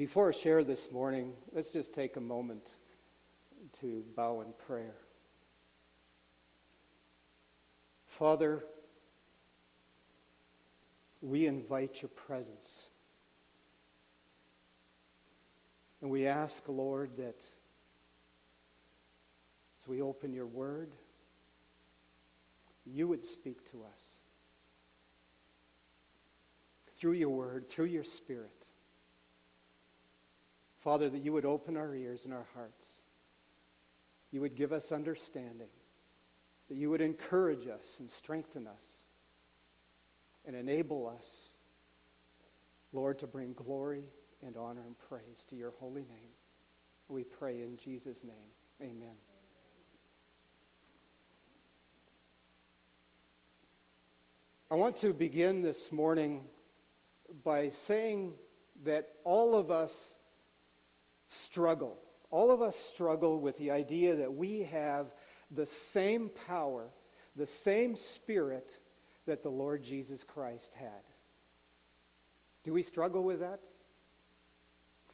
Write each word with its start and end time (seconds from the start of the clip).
Before 0.00 0.30
I 0.30 0.32
share 0.32 0.64
this 0.64 0.90
morning, 0.90 1.34
let's 1.52 1.72
just 1.72 1.92
take 1.92 2.16
a 2.16 2.22
moment 2.22 2.72
to 3.82 4.02
bow 4.16 4.40
in 4.40 4.46
prayer. 4.66 4.94
Father, 8.08 8.64
we 11.20 11.44
invite 11.44 12.00
your 12.00 12.08
presence. 12.08 12.86
And 16.00 16.10
we 16.10 16.26
ask, 16.26 16.62
Lord, 16.66 17.10
that 17.18 17.36
as 19.82 19.86
we 19.86 20.00
open 20.00 20.32
your 20.32 20.46
word, 20.46 20.88
you 22.86 23.06
would 23.06 23.26
speak 23.26 23.70
to 23.72 23.82
us 23.92 24.14
through 26.96 27.12
your 27.12 27.28
word, 27.28 27.68
through 27.68 27.84
your 27.84 28.04
spirit. 28.04 28.59
Father, 30.82 31.10
that 31.10 31.18
you 31.18 31.32
would 31.32 31.44
open 31.44 31.76
our 31.76 31.94
ears 31.94 32.24
and 32.24 32.32
our 32.32 32.46
hearts. 32.54 33.00
You 34.32 34.40
would 34.40 34.56
give 34.56 34.72
us 34.72 34.92
understanding. 34.92 35.68
That 36.68 36.76
you 36.76 36.88
would 36.90 37.00
encourage 37.00 37.66
us 37.66 37.96
and 37.98 38.10
strengthen 38.10 38.66
us 38.66 39.02
and 40.46 40.56
enable 40.56 41.12
us, 41.18 41.50
Lord, 42.92 43.18
to 43.18 43.26
bring 43.26 43.52
glory 43.52 44.04
and 44.46 44.56
honor 44.56 44.80
and 44.86 44.94
praise 45.08 45.44
to 45.50 45.56
your 45.56 45.72
holy 45.80 46.02
name. 46.02 46.30
We 47.08 47.24
pray 47.24 47.60
in 47.60 47.76
Jesus' 47.84 48.24
name. 48.24 48.32
Amen. 48.80 49.14
I 54.70 54.76
want 54.76 54.96
to 54.98 55.12
begin 55.12 55.62
this 55.62 55.90
morning 55.90 56.42
by 57.44 57.70
saying 57.70 58.32
that 58.84 59.08
all 59.24 59.56
of 59.56 59.72
us 59.72 60.14
struggle. 61.30 61.96
All 62.30 62.50
of 62.50 62.60
us 62.60 62.76
struggle 62.76 63.40
with 63.40 63.58
the 63.58 63.70
idea 63.70 64.16
that 64.16 64.34
we 64.34 64.64
have 64.64 65.06
the 65.50 65.66
same 65.66 66.30
power, 66.46 66.84
the 67.34 67.46
same 67.46 67.96
spirit 67.96 68.78
that 69.26 69.42
the 69.42 69.48
Lord 69.48 69.82
Jesus 69.82 70.22
Christ 70.22 70.72
had. 70.78 71.02
Do 72.64 72.72
we 72.72 72.82
struggle 72.82 73.24
with 73.24 73.40
that? 73.40 73.60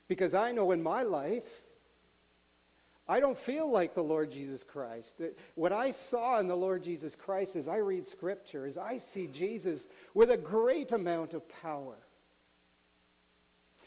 Because 0.08 0.34
I 0.34 0.52
know 0.52 0.72
in 0.72 0.82
my 0.82 1.02
life, 1.02 1.62
I 3.08 3.20
don't 3.20 3.38
feel 3.38 3.70
like 3.70 3.94
the 3.94 4.02
Lord 4.02 4.32
Jesus 4.32 4.64
Christ. 4.64 5.16
Uh, 5.20 5.26
what 5.54 5.72
I 5.72 5.92
saw 5.92 6.40
in 6.40 6.48
the 6.48 6.56
Lord 6.56 6.82
Jesus 6.82 7.14
Christ 7.14 7.54
as 7.54 7.68
I 7.68 7.76
read 7.76 8.06
Scripture 8.06 8.66
is 8.66 8.76
I 8.76 8.98
see 8.98 9.28
Jesus 9.28 9.86
with 10.12 10.30
a 10.30 10.36
great 10.36 10.90
amount 10.90 11.32
of 11.32 11.48
power, 11.62 11.96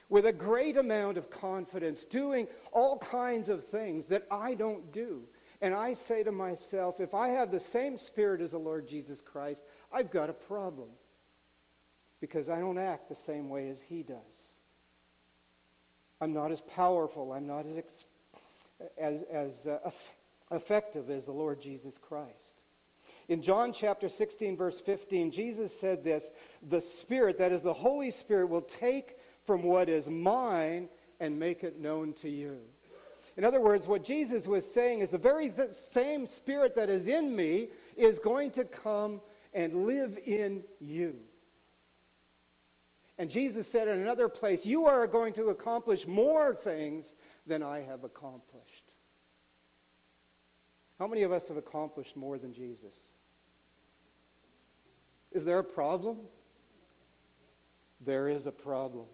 with 0.09 0.25
a 0.25 0.33
great 0.33 0.75
amount 0.75 1.17
of 1.17 1.29
confidence, 1.29 2.03
doing 2.05 2.47
all 2.71 2.97
kinds 2.97 3.47
of 3.47 3.65
things 3.65 4.07
that 4.07 4.25
I 4.31 4.55
don't 4.55 4.91
do. 4.91 5.21
And 5.61 5.73
I 5.73 5.93
say 5.93 6.23
to 6.23 6.31
myself, 6.31 6.99
if 6.99 7.13
I 7.13 7.29
have 7.29 7.51
the 7.51 7.59
same 7.59 7.97
spirit 7.97 8.41
as 8.41 8.51
the 8.51 8.57
Lord 8.57 8.87
Jesus 8.87 9.21
Christ, 9.21 9.63
I've 9.91 10.09
got 10.09 10.29
a 10.29 10.33
problem 10.33 10.89
because 12.21 12.49
I 12.49 12.59
don't 12.59 12.77
act 12.77 13.09
the 13.09 13.15
same 13.15 13.49
way 13.49 13.69
as 13.69 13.81
he 13.81 14.03
does. 14.03 14.53
I'm 16.21 16.33
not 16.33 16.51
as 16.51 16.61
powerful. 16.61 17.31
I'm 17.31 17.47
not 17.47 17.65
as, 17.65 18.05
as, 18.97 19.23
as 19.23 19.67
uh, 19.67 19.91
effective 20.51 21.09
as 21.09 21.25
the 21.25 21.31
Lord 21.31 21.61
Jesus 21.61 21.97
Christ. 21.97 22.61
In 23.29 23.41
John 23.41 23.73
chapter 23.73 24.09
16, 24.09 24.57
verse 24.57 24.79
15, 24.79 25.31
Jesus 25.31 25.77
said 25.77 26.03
this 26.03 26.31
The 26.67 26.81
Spirit, 26.81 27.37
that 27.37 27.51
is 27.51 27.61
the 27.61 27.73
Holy 27.73 28.11
Spirit, 28.11 28.47
will 28.47 28.61
take 28.61 29.17
from 29.49 29.63
what 29.63 29.89
is 29.89 30.07
mine 30.07 30.87
and 31.19 31.39
make 31.39 31.63
it 31.63 31.81
known 31.81 32.13
to 32.13 32.29
you. 32.29 32.59
In 33.35 33.43
other 33.43 33.59
words, 33.59 33.87
what 33.87 34.03
Jesus 34.03 34.45
was 34.45 34.63
saying 34.63 34.99
is 34.99 35.09
the 35.09 35.17
very 35.17 35.49
th- 35.49 35.71
same 35.71 36.27
Spirit 36.27 36.75
that 36.75 36.87
is 36.87 37.07
in 37.07 37.35
me 37.35 37.69
is 37.97 38.19
going 38.19 38.51
to 38.51 38.63
come 38.63 39.19
and 39.55 39.87
live 39.87 40.19
in 40.23 40.61
you. 40.79 41.15
And 43.17 43.27
Jesus 43.27 43.67
said 43.67 43.87
in 43.87 43.97
another 43.97 44.29
place, 44.29 44.67
You 44.67 44.85
are 44.85 45.07
going 45.07 45.33
to 45.33 45.45
accomplish 45.47 46.05
more 46.05 46.53
things 46.53 47.15
than 47.47 47.63
I 47.63 47.79
have 47.79 48.03
accomplished. 48.03 48.83
How 50.99 51.07
many 51.07 51.23
of 51.23 51.31
us 51.31 51.47
have 51.47 51.57
accomplished 51.57 52.15
more 52.15 52.37
than 52.37 52.53
Jesus? 52.53 52.93
Is 55.31 55.43
there 55.43 55.57
a 55.57 55.63
problem? 55.63 56.17
There 58.05 58.29
is 58.29 58.45
a 58.45 58.51
problem. 58.51 59.05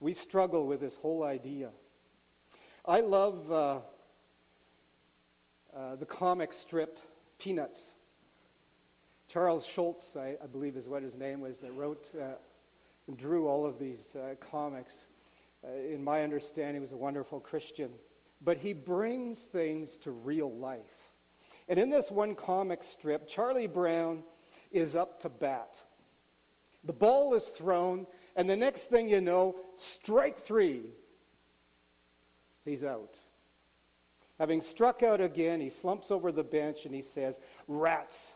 We 0.00 0.12
struggle 0.12 0.66
with 0.66 0.80
this 0.80 0.96
whole 0.96 1.22
idea. 1.22 1.70
I 2.86 3.00
love 3.00 3.50
uh, 3.50 3.78
uh, 5.74 5.96
the 5.96 6.06
comic 6.06 6.52
strip 6.52 6.98
Peanuts. 7.38 7.94
Charles 9.28 9.66
Schulz, 9.66 10.16
I, 10.16 10.36
I, 10.42 10.46
believe 10.46 10.76
is 10.76 10.88
what 10.88 11.02
his 11.02 11.16
name 11.16 11.40
was, 11.40 11.58
that 11.60 11.72
wrote 11.72 12.04
uh, 12.14 12.34
and 13.08 13.18
drew 13.18 13.48
all 13.48 13.66
of 13.66 13.78
these 13.78 14.14
uh, 14.16 14.34
comics. 14.50 15.06
Uh, 15.64 15.92
in 15.92 16.04
my 16.04 16.22
understanding, 16.22 16.74
he 16.74 16.80
was 16.80 16.92
a 16.92 16.96
wonderful 16.96 17.40
Christian. 17.40 17.90
But 18.44 18.58
he 18.58 18.72
brings 18.72 19.44
things 19.44 19.96
to 19.98 20.10
real 20.10 20.52
life. 20.52 20.80
And 21.68 21.78
in 21.78 21.90
this 21.90 22.10
one 22.10 22.34
comic 22.34 22.82
strip, 22.82 23.26
Charlie 23.26 23.66
Brown 23.66 24.22
is 24.70 24.96
up 24.96 25.20
to 25.20 25.28
bat. 25.28 25.82
The 26.84 26.92
ball 26.92 27.34
is 27.34 27.44
thrown, 27.44 28.06
and 28.36 28.48
the 28.48 28.56
next 28.56 28.88
thing 28.88 29.08
you 29.08 29.20
know, 29.20 29.56
strike 29.76 30.38
three. 30.38 30.82
He's 32.64 32.84
out. 32.84 33.14
Having 34.38 34.62
struck 34.62 35.02
out 35.02 35.20
again, 35.20 35.60
he 35.60 35.70
slumps 35.70 36.10
over 36.10 36.32
the 36.32 36.42
bench 36.42 36.86
and 36.86 36.94
he 36.94 37.02
says, 37.02 37.40
Rats. 37.68 38.34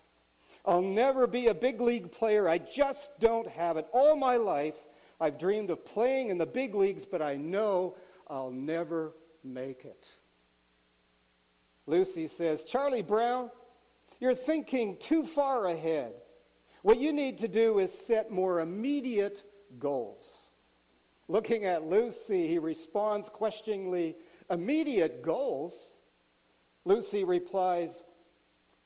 I'll 0.64 0.82
never 0.82 1.26
be 1.26 1.46
a 1.46 1.54
big 1.54 1.80
league 1.80 2.12
player. 2.12 2.48
I 2.48 2.58
just 2.58 3.10
don't 3.20 3.48
have 3.48 3.76
it. 3.78 3.86
All 3.92 4.16
my 4.16 4.36
life, 4.36 4.74
I've 5.20 5.38
dreamed 5.38 5.70
of 5.70 5.84
playing 5.84 6.28
in 6.28 6.38
the 6.38 6.46
big 6.46 6.74
leagues, 6.74 7.06
but 7.06 7.22
I 7.22 7.36
know 7.36 7.96
I'll 8.28 8.50
never 8.50 9.12
make 9.42 9.84
it. 9.84 10.08
Lucy 11.86 12.28
says, 12.28 12.64
Charlie 12.64 13.02
Brown, 13.02 13.50
you're 14.20 14.34
thinking 14.34 14.98
too 14.98 15.24
far 15.24 15.66
ahead. 15.66 16.12
What 16.82 16.98
you 16.98 17.12
need 17.12 17.38
to 17.38 17.48
do 17.48 17.78
is 17.78 17.92
set 17.92 18.30
more 18.30 18.60
immediate 18.60 19.42
goals. 19.78 20.48
Looking 21.28 21.64
at 21.64 21.84
Lucy, 21.84 22.46
he 22.46 22.58
responds 22.58 23.28
questioningly, 23.28 24.16
Immediate 24.50 25.22
goals? 25.22 25.96
Lucy 26.84 27.24
replies, 27.24 28.02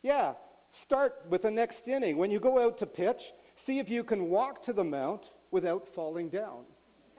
Yeah, 0.02 0.34
Start 0.72 1.22
with 1.28 1.42
the 1.42 1.50
next 1.50 1.86
inning. 1.86 2.16
When 2.16 2.30
you 2.30 2.40
go 2.40 2.58
out 2.58 2.78
to 2.78 2.86
pitch, 2.86 3.34
see 3.56 3.78
if 3.78 3.90
you 3.90 4.02
can 4.02 4.30
walk 4.30 4.62
to 4.62 4.72
the 4.72 4.82
mount 4.82 5.30
without 5.50 5.86
falling 5.86 6.30
down. 6.30 6.64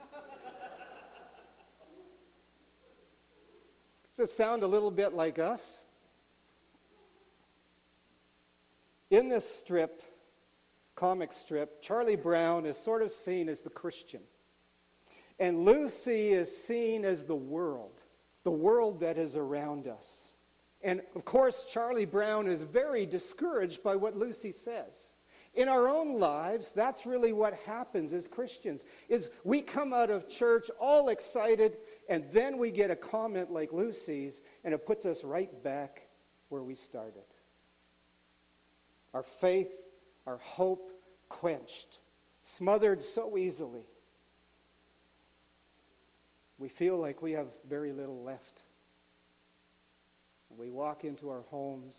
Does 4.16 4.28
it 4.28 4.34
sound 4.34 4.64
a 4.64 4.66
little 4.66 4.90
bit 4.90 5.14
like 5.14 5.38
us? 5.38 5.82
In 9.08 9.28
this 9.28 9.48
strip, 9.48 10.02
comic 11.04 11.34
strip, 11.34 11.82
Charlie 11.82 12.16
Brown 12.16 12.64
is 12.64 12.78
sort 12.78 13.02
of 13.02 13.10
seen 13.10 13.50
as 13.50 13.60
the 13.60 13.68
Christian. 13.68 14.22
And 15.38 15.66
Lucy 15.66 16.28
is 16.28 16.64
seen 16.64 17.04
as 17.04 17.26
the 17.26 17.36
world, 17.36 18.00
the 18.42 18.50
world 18.50 19.00
that 19.00 19.18
is 19.18 19.36
around 19.36 19.86
us. 19.86 20.32
And 20.80 21.02
of 21.14 21.26
course, 21.26 21.66
Charlie 21.68 22.06
Brown 22.06 22.48
is 22.48 22.62
very 22.62 23.04
discouraged 23.04 23.82
by 23.82 23.96
what 23.96 24.16
Lucy 24.16 24.50
says. 24.50 24.94
In 25.52 25.68
our 25.68 25.88
own 25.90 26.18
lives, 26.18 26.72
that's 26.72 27.04
really 27.04 27.34
what 27.34 27.52
happens 27.66 28.14
as 28.14 28.26
Christians. 28.26 28.86
Is 29.10 29.28
we 29.44 29.60
come 29.60 29.92
out 29.92 30.08
of 30.08 30.26
church 30.26 30.70
all 30.80 31.10
excited 31.10 31.76
and 32.08 32.24
then 32.32 32.56
we 32.56 32.70
get 32.70 32.90
a 32.90 32.96
comment 32.96 33.52
like 33.52 33.74
Lucy's 33.74 34.40
and 34.64 34.72
it 34.72 34.86
puts 34.86 35.04
us 35.04 35.22
right 35.22 35.62
back 35.62 36.08
where 36.48 36.62
we 36.62 36.74
started. 36.74 37.28
Our 39.12 39.22
faith, 39.22 39.70
our 40.26 40.38
hope 40.38 40.92
quenched, 41.44 41.98
smothered 42.42 43.02
so 43.02 43.36
easily. 43.36 43.82
We 46.58 46.70
feel 46.70 46.96
like 46.96 47.20
we 47.20 47.32
have 47.32 47.48
very 47.68 47.92
little 47.92 48.22
left. 48.22 48.62
We 50.56 50.70
walk 50.70 51.04
into 51.04 51.28
our 51.28 51.42
homes, 51.50 51.96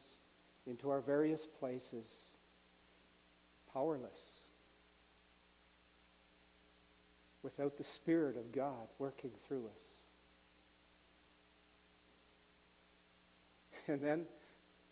into 0.66 0.90
our 0.90 1.00
various 1.00 1.46
places, 1.46 2.26
powerless, 3.72 4.40
without 7.44 7.78
the 7.78 7.84
Spirit 7.84 8.36
of 8.36 8.52
God 8.52 8.88
working 8.98 9.32
through 9.48 9.70
us. 9.76 9.84
And 13.88 14.02
then 14.02 14.26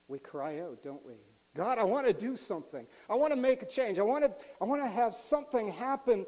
we 0.08 0.20
cry 0.20 0.60
out, 0.60 0.84
don't 0.84 1.04
we? 1.04 1.14
God, 1.56 1.78
I 1.78 1.84
want 1.84 2.08
to 2.08 2.14
do 2.14 2.36
something. 2.36 2.86
I 3.10 3.16
want 3.16 3.32
to 3.32 3.40
make 3.40 3.62
a 3.62 3.66
change. 3.66 4.00
I 4.00 4.04
want 4.04 4.24
to, 4.24 4.32
I 4.60 4.66
want 4.66 4.82
to 4.82 4.90
have 4.90 5.16
something 5.16 5.72
happen. 5.72 6.26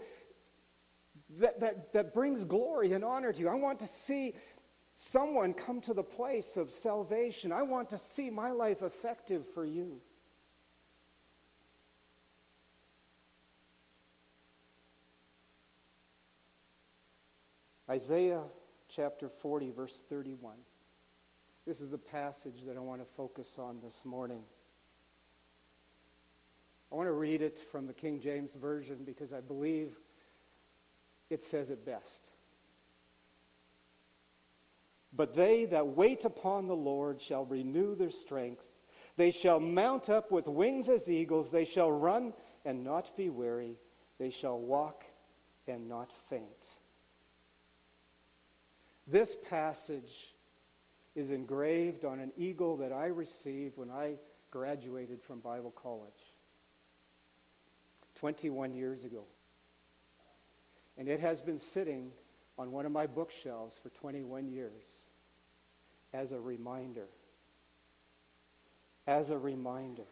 that, 1.39 1.59
that, 1.59 1.93
that 1.93 2.13
brings 2.13 2.45
glory 2.45 2.93
and 2.93 3.03
honor 3.03 3.33
to 3.33 3.39
you. 3.39 3.49
I 3.49 3.55
want 3.55 3.79
to 3.79 3.87
see 3.87 4.35
someone 4.93 5.53
come 5.53 5.81
to 5.81 5.93
the 5.93 6.03
place 6.03 6.57
of 6.57 6.71
salvation. 6.71 7.51
I 7.51 7.63
want 7.63 7.89
to 7.89 7.97
see 7.97 8.29
my 8.29 8.51
life 8.51 8.81
effective 8.81 9.45
for 9.53 9.65
you. 9.65 9.99
Isaiah 17.89 18.41
chapter 18.89 19.29
40, 19.29 19.71
verse 19.71 20.01
31. 20.09 20.55
This 21.67 21.81
is 21.81 21.89
the 21.89 21.97
passage 21.97 22.63
that 22.65 22.77
I 22.77 22.79
want 22.79 23.01
to 23.01 23.07
focus 23.15 23.57
on 23.59 23.79
this 23.83 24.03
morning. 24.05 24.41
I 26.91 26.95
want 26.95 27.07
to 27.07 27.13
read 27.13 27.41
it 27.41 27.59
from 27.71 27.87
the 27.87 27.93
King 27.93 28.21
James 28.21 28.53
Version 28.53 28.99
because 29.05 29.33
I 29.33 29.41
believe 29.41 29.91
it 31.29 31.43
says 31.43 31.69
it 31.69 31.85
best. 31.85 32.21
But 35.15 35.35
they 35.35 35.65
that 35.65 35.87
wait 35.87 36.25
upon 36.25 36.67
the 36.67 36.75
Lord 36.75 37.21
shall 37.21 37.45
renew 37.45 37.95
their 37.95 38.11
strength. 38.11 38.65
They 39.17 39.31
shall 39.31 39.59
mount 39.59 40.09
up 40.09 40.31
with 40.31 40.47
wings 40.47 40.89
as 40.89 41.09
eagles. 41.09 41.49
They 41.49 41.65
shall 41.65 41.91
run 41.91 42.33
and 42.65 42.83
not 42.83 43.15
be 43.15 43.29
weary. 43.29 43.77
They 44.19 44.29
shall 44.29 44.59
walk 44.59 45.03
and 45.67 45.87
not 45.87 46.11
faint. 46.29 46.43
This 49.07 49.37
passage 49.49 50.33
is 51.15 51.31
engraved 51.31 52.03
on 52.03 52.19
an 52.19 52.31
eagle 52.37 52.77
that 52.77 52.91
I 52.91 53.07
received 53.07 53.77
when 53.77 53.89
I 53.89 54.15
graduated 54.51 55.21
from 55.21 55.39
Bible 55.39 55.71
college 55.71 56.24
21 58.19 58.73
years 58.73 59.03
ago. 59.03 59.23
And 60.97 61.07
it 61.07 61.19
has 61.19 61.41
been 61.41 61.59
sitting 61.59 62.11
on 62.57 62.71
one 62.71 62.85
of 62.85 62.91
my 62.91 63.07
bookshelves 63.07 63.77
for 63.81 63.89
21 63.89 64.49
years 64.49 64.71
as 66.13 66.31
a 66.31 66.39
reminder. 66.39 67.07
As 69.07 69.29
a 69.29 69.37
reminder. 69.37 70.03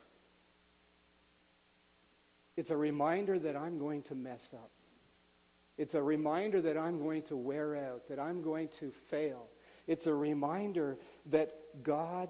It's 2.56 2.70
a 2.70 2.78
reminder 2.78 3.40
that 3.40 3.56
I'm 3.56 3.80
going 3.80 4.04
to 4.04 4.16
mess 4.16 4.54
up. 4.54 4.70
It's 5.78 5.96
a 5.96 6.04
reminder 6.04 6.62
that 6.62 6.78
I'm 6.78 7.00
going 7.00 7.24
to 7.24 7.36
wear 7.36 7.76
out, 7.76 8.08
that 8.10 8.20
I'm 8.20 8.44
going 8.44 8.68
to 8.80 8.92
fail. 9.10 9.48
It's 9.88 10.06
a 10.06 10.14
reminder 10.14 10.98
that 11.32 11.52
God 11.84 12.30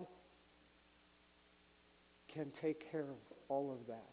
can 2.33 2.49
take 2.51 2.89
care 2.91 3.01
of 3.01 3.37
all 3.49 3.71
of 3.71 3.87
that. 3.87 4.12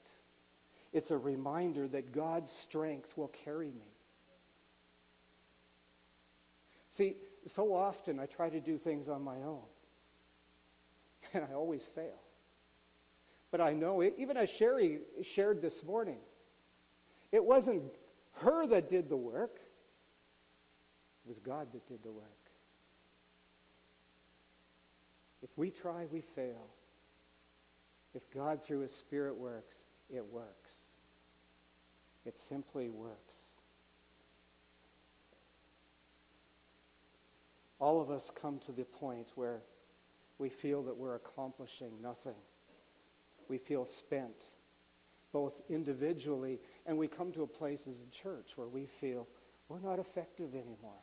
It's 0.92 1.10
a 1.10 1.16
reminder 1.16 1.86
that 1.88 2.12
God's 2.12 2.50
strength 2.50 3.16
will 3.16 3.32
carry 3.44 3.68
me. 3.68 3.90
See, 6.90 7.14
so 7.46 7.74
often 7.74 8.18
I 8.18 8.26
try 8.26 8.50
to 8.50 8.60
do 8.60 8.76
things 8.76 9.08
on 9.08 9.22
my 9.22 9.36
own, 9.36 9.62
and 11.34 11.44
I 11.50 11.54
always 11.54 11.84
fail. 11.84 12.18
But 13.50 13.60
I 13.60 13.72
know, 13.72 14.00
it, 14.00 14.14
even 14.18 14.36
as 14.36 14.50
Sherry 14.50 14.98
shared 15.22 15.62
this 15.62 15.84
morning, 15.84 16.18
it 17.32 17.44
wasn't 17.44 17.84
her 18.40 18.66
that 18.66 18.88
did 18.88 19.08
the 19.08 19.16
work, 19.16 19.54
it 21.24 21.28
was 21.28 21.38
God 21.38 21.68
that 21.72 21.86
did 21.86 22.02
the 22.02 22.10
work. 22.10 22.24
If 25.42 25.56
we 25.56 25.70
try, 25.70 26.06
we 26.12 26.20
fail. 26.20 26.66
If 28.14 28.22
God, 28.34 28.62
through 28.62 28.80
His 28.80 28.94
Spirit, 28.94 29.36
works, 29.36 29.84
it 30.12 30.24
works. 30.32 30.79
It 32.30 32.38
simply 32.38 32.88
works. 32.88 33.56
All 37.80 38.00
of 38.00 38.08
us 38.08 38.30
come 38.40 38.60
to 38.66 38.72
the 38.72 38.84
point 38.84 39.26
where 39.34 39.58
we 40.38 40.48
feel 40.48 40.84
that 40.84 40.96
we're 40.96 41.16
accomplishing 41.16 41.90
nothing. 42.00 42.36
We 43.48 43.58
feel 43.58 43.84
spent, 43.84 44.36
both 45.32 45.60
individually, 45.68 46.60
and 46.86 46.96
we 46.96 47.08
come 47.08 47.32
to 47.32 47.42
a 47.42 47.48
place 47.48 47.88
as 47.88 47.96
a 47.96 48.22
church 48.22 48.52
where 48.54 48.68
we 48.68 48.86
feel 48.86 49.26
we're 49.68 49.80
not 49.80 49.98
effective 49.98 50.54
anymore. 50.54 51.02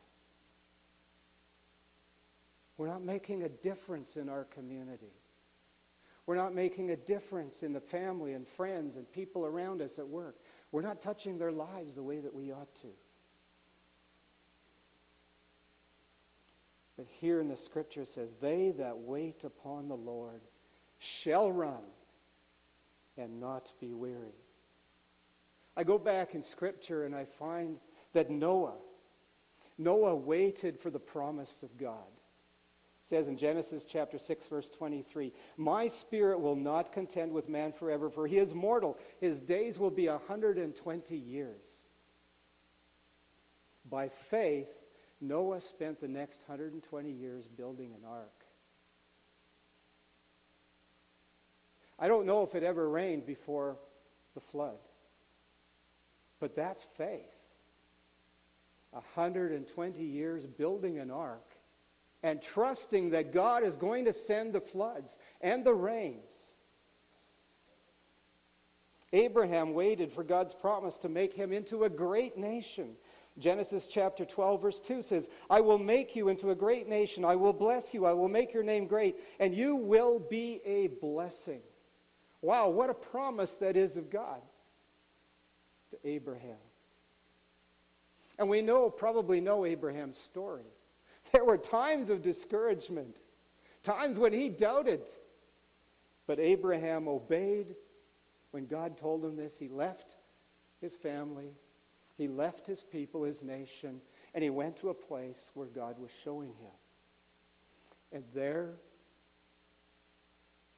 We're 2.78 2.88
not 2.88 3.04
making 3.04 3.42
a 3.42 3.50
difference 3.50 4.16
in 4.16 4.30
our 4.30 4.44
community. 4.44 5.12
We're 6.24 6.36
not 6.36 6.54
making 6.54 6.90
a 6.90 6.96
difference 6.96 7.62
in 7.62 7.74
the 7.74 7.80
family 7.80 8.32
and 8.32 8.48
friends 8.48 8.96
and 8.96 9.12
people 9.12 9.44
around 9.44 9.82
us 9.82 9.98
at 9.98 10.08
work. 10.08 10.34
We're 10.70 10.82
not 10.82 11.00
touching 11.00 11.38
their 11.38 11.52
lives 11.52 11.94
the 11.94 12.02
way 12.02 12.18
that 12.20 12.34
we 12.34 12.52
ought 12.52 12.74
to. 12.82 12.88
But 16.96 17.06
here 17.20 17.40
in 17.40 17.48
the 17.48 17.56
scripture 17.56 18.02
it 18.02 18.08
says, 18.08 18.32
They 18.40 18.72
that 18.78 18.98
wait 18.98 19.44
upon 19.44 19.88
the 19.88 19.96
Lord 19.96 20.40
shall 20.98 21.50
run 21.50 21.84
and 23.16 23.40
not 23.40 23.70
be 23.80 23.92
weary. 23.94 24.34
I 25.76 25.84
go 25.84 25.96
back 25.96 26.34
in 26.34 26.42
scripture 26.42 27.04
and 27.04 27.14
I 27.14 27.24
find 27.24 27.78
that 28.12 28.30
Noah, 28.30 28.74
Noah 29.78 30.16
waited 30.16 30.80
for 30.80 30.90
the 30.90 30.98
promise 30.98 31.62
of 31.62 31.78
God 31.78 31.94
says 33.08 33.26
in 33.26 33.38
Genesis 33.38 33.84
chapter 33.84 34.18
6 34.18 34.46
verse 34.48 34.68
23, 34.68 35.32
"My 35.56 35.88
spirit 35.88 36.40
will 36.40 36.56
not 36.56 36.92
contend 36.92 37.32
with 37.32 37.48
man 37.48 37.72
forever, 37.72 38.10
for 38.10 38.26
he 38.26 38.36
is 38.36 38.54
mortal. 38.54 38.98
His 39.18 39.40
days 39.40 39.78
will 39.78 39.90
be 39.90 40.08
a 40.08 40.18
120 40.18 41.16
years." 41.16 41.86
By 43.88 44.08
faith, 44.08 44.68
Noah 45.22 45.62
spent 45.62 46.00
the 46.00 46.08
next 46.08 46.46
120 46.46 47.10
years 47.10 47.46
building 47.46 47.94
an 47.94 48.04
ark. 48.04 48.44
I 51.98 52.08
don't 52.08 52.26
know 52.26 52.42
if 52.42 52.54
it 52.54 52.62
ever 52.62 52.88
rained 52.88 53.24
before 53.26 53.78
the 54.34 54.40
flood. 54.40 54.78
But 56.40 56.54
that's 56.54 56.84
faith. 56.84 57.34
120 58.92 60.04
years 60.04 60.46
building 60.46 60.98
an 60.98 61.10
ark 61.10 61.47
and 62.22 62.42
trusting 62.42 63.10
that 63.10 63.32
God 63.32 63.62
is 63.62 63.76
going 63.76 64.04
to 64.06 64.12
send 64.12 64.52
the 64.52 64.60
floods 64.60 65.18
and 65.40 65.64
the 65.64 65.74
rains. 65.74 66.22
Abraham 69.12 69.72
waited 69.72 70.12
for 70.12 70.22
God's 70.22 70.54
promise 70.54 70.98
to 70.98 71.08
make 71.08 71.32
him 71.32 71.52
into 71.52 71.84
a 71.84 71.88
great 71.88 72.36
nation. 72.36 72.90
Genesis 73.38 73.86
chapter 73.86 74.24
12, 74.24 74.60
verse 74.60 74.80
2 74.80 75.02
says, 75.02 75.30
I 75.48 75.60
will 75.60 75.78
make 75.78 76.16
you 76.16 76.28
into 76.28 76.50
a 76.50 76.54
great 76.54 76.88
nation. 76.88 77.24
I 77.24 77.36
will 77.36 77.52
bless 77.52 77.94
you. 77.94 78.04
I 78.04 78.12
will 78.12 78.28
make 78.28 78.52
your 78.52 78.64
name 78.64 78.86
great, 78.86 79.16
and 79.38 79.54
you 79.54 79.76
will 79.76 80.18
be 80.18 80.60
a 80.64 80.88
blessing. 80.88 81.60
Wow, 82.42 82.68
what 82.68 82.90
a 82.90 82.94
promise 82.94 83.52
that 83.56 83.76
is 83.76 83.96
of 83.96 84.10
God 84.10 84.40
to 85.90 86.08
Abraham. 86.08 86.56
And 88.38 88.48
we 88.48 88.60
know, 88.60 88.90
probably 88.90 89.40
know 89.40 89.64
Abraham's 89.64 90.18
story. 90.18 90.62
There 91.32 91.44
were 91.44 91.58
times 91.58 92.10
of 92.10 92.22
discouragement, 92.22 93.16
times 93.82 94.18
when 94.18 94.32
he 94.32 94.48
doubted. 94.48 95.02
But 96.26 96.38
Abraham 96.38 97.08
obeyed 97.08 97.74
when 98.50 98.66
God 98.66 98.98
told 98.98 99.24
him 99.24 99.36
this. 99.36 99.58
He 99.58 99.68
left 99.68 100.06
his 100.80 100.94
family, 100.94 101.50
he 102.16 102.28
left 102.28 102.66
his 102.66 102.82
people, 102.82 103.24
his 103.24 103.42
nation, 103.42 104.00
and 104.34 104.44
he 104.44 104.50
went 104.50 104.78
to 104.80 104.90
a 104.90 104.94
place 104.94 105.50
where 105.54 105.66
God 105.66 105.98
was 106.00 106.10
showing 106.24 106.48
him. 106.48 106.76
And 108.12 108.24
there, 108.34 108.68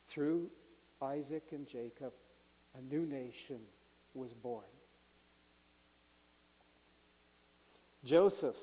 through 0.08 0.48
Isaac 1.02 1.44
and 1.52 1.68
Jacob, 1.68 2.12
a 2.78 2.94
new 2.94 3.06
nation 3.06 3.58
was 4.14 4.32
born. 4.32 4.64
Joseph 8.04 8.56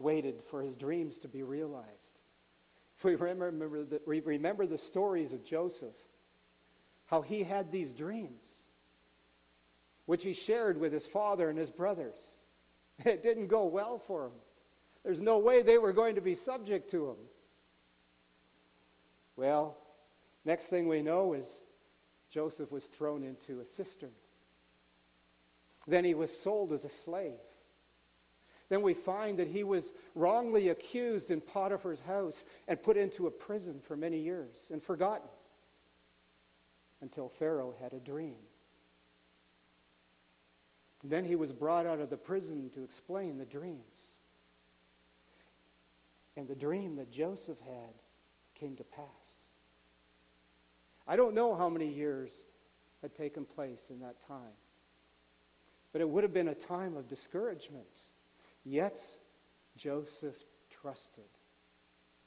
waited 0.00 0.42
for 0.50 0.62
his 0.62 0.76
dreams 0.76 1.18
to 1.18 1.28
be 1.28 1.42
realized. 1.42 2.12
If 2.98 3.04
we 3.04 3.14
remember 3.14 3.84
the, 3.84 4.00
remember 4.06 4.66
the 4.66 4.78
stories 4.78 5.32
of 5.32 5.44
Joseph, 5.44 5.94
how 7.06 7.22
he 7.22 7.42
had 7.42 7.70
these 7.70 7.92
dreams, 7.92 8.62
which 10.06 10.24
he 10.24 10.32
shared 10.32 10.78
with 10.78 10.92
his 10.92 11.06
father 11.06 11.48
and 11.48 11.58
his 11.58 11.70
brothers. 11.70 12.36
It 13.06 13.22
didn't 13.22 13.46
go 13.46 13.64
well 13.64 13.98
for 13.98 14.26
him. 14.26 14.32
There's 15.04 15.22
no 15.22 15.38
way 15.38 15.62
they 15.62 15.78
were 15.78 15.94
going 15.94 16.16
to 16.16 16.20
be 16.20 16.34
subject 16.34 16.90
to 16.90 17.08
him. 17.08 17.16
Well, 19.36 19.74
next 20.44 20.66
thing 20.66 20.86
we 20.86 21.00
know 21.00 21.32
is 21.32 21.60
Joseph 22.30 22.70
was 22.70 22.84
thrown 22.84 23.22
into 23.24 23.60
a 23.60 23.64
cistern. 23.64 24.10
Then 25.86 26.04
he 26.04 26.12
was 26.12 26.36
sold 26.36 26.72
as 26.72 26.84
a 26.84 26.90
slave. 26.90 27.40
Then 28.70 28.82
we 28.82 28.94
find 28.94 29.38
that 29.38 29.48
he 29.48 29.64
was 29.64 29.92
wrongly 30.14 30.68
accused 30.68 31.30
in 31.32 31.40
Potiphar's 31.40 32.00
house 32.00 32.46
and 32.68 32.82
put 32.82 32.96
into 32.96 33.26
a 33.26 33.30
prison 33.30 33.80
for 33.86 33.96
many 33.96 34.18
years 34.18 34.70
and 34.72 34.82
forgotten 34.82 35.28
until 37.02 37.28
Pharaoh 37.28 37.74
had 37.82 37.92
a 37.92 37.98
dream. 37.98 38.36
Then 41.02 41.24
he 41.24 41.34
was 41.34 41.52
brought 41.52 41.84
out 41.84 41.98
of 41.98 42.10
the 42.10 42.16
prison 42.16 42.70
to 42.74 42.84
explain 42.84 43.38
the 43.38 43.44
dreams. 43.44 44.08
And 46.36 46.46
the 46.46 46.54
dream 46.54 46.96
that 46.96 47.10
Joseph 47.10 47.58
had 47.60 47.94
came 48.54 48.76
to 48.76 48.84
pass. 48.84 49.04
I 51.08 51.16
don't 51.16 51.34
know 51.34 51.56
how 51.56 51.68
many 51.68 51.88
years 51.88 52.44
had 53.02 53.16
taken 53.16 53.44
place 53.44 53.90
in 53.90 54.00
that 54.00 54.14
time, 54.28 54.54
but 55.92 56.00
it 56.00 56.08
would 56.08 56.22
have 56.22 56.34
been 56.34 56.48
a 56.48 56.54
time 56.54 56.96
of 56.96 57.08
discouragement. 57.08 57.88
Yet 58.64 58.98
Joseph 59.76 60.36
trusted. 60.80 61.24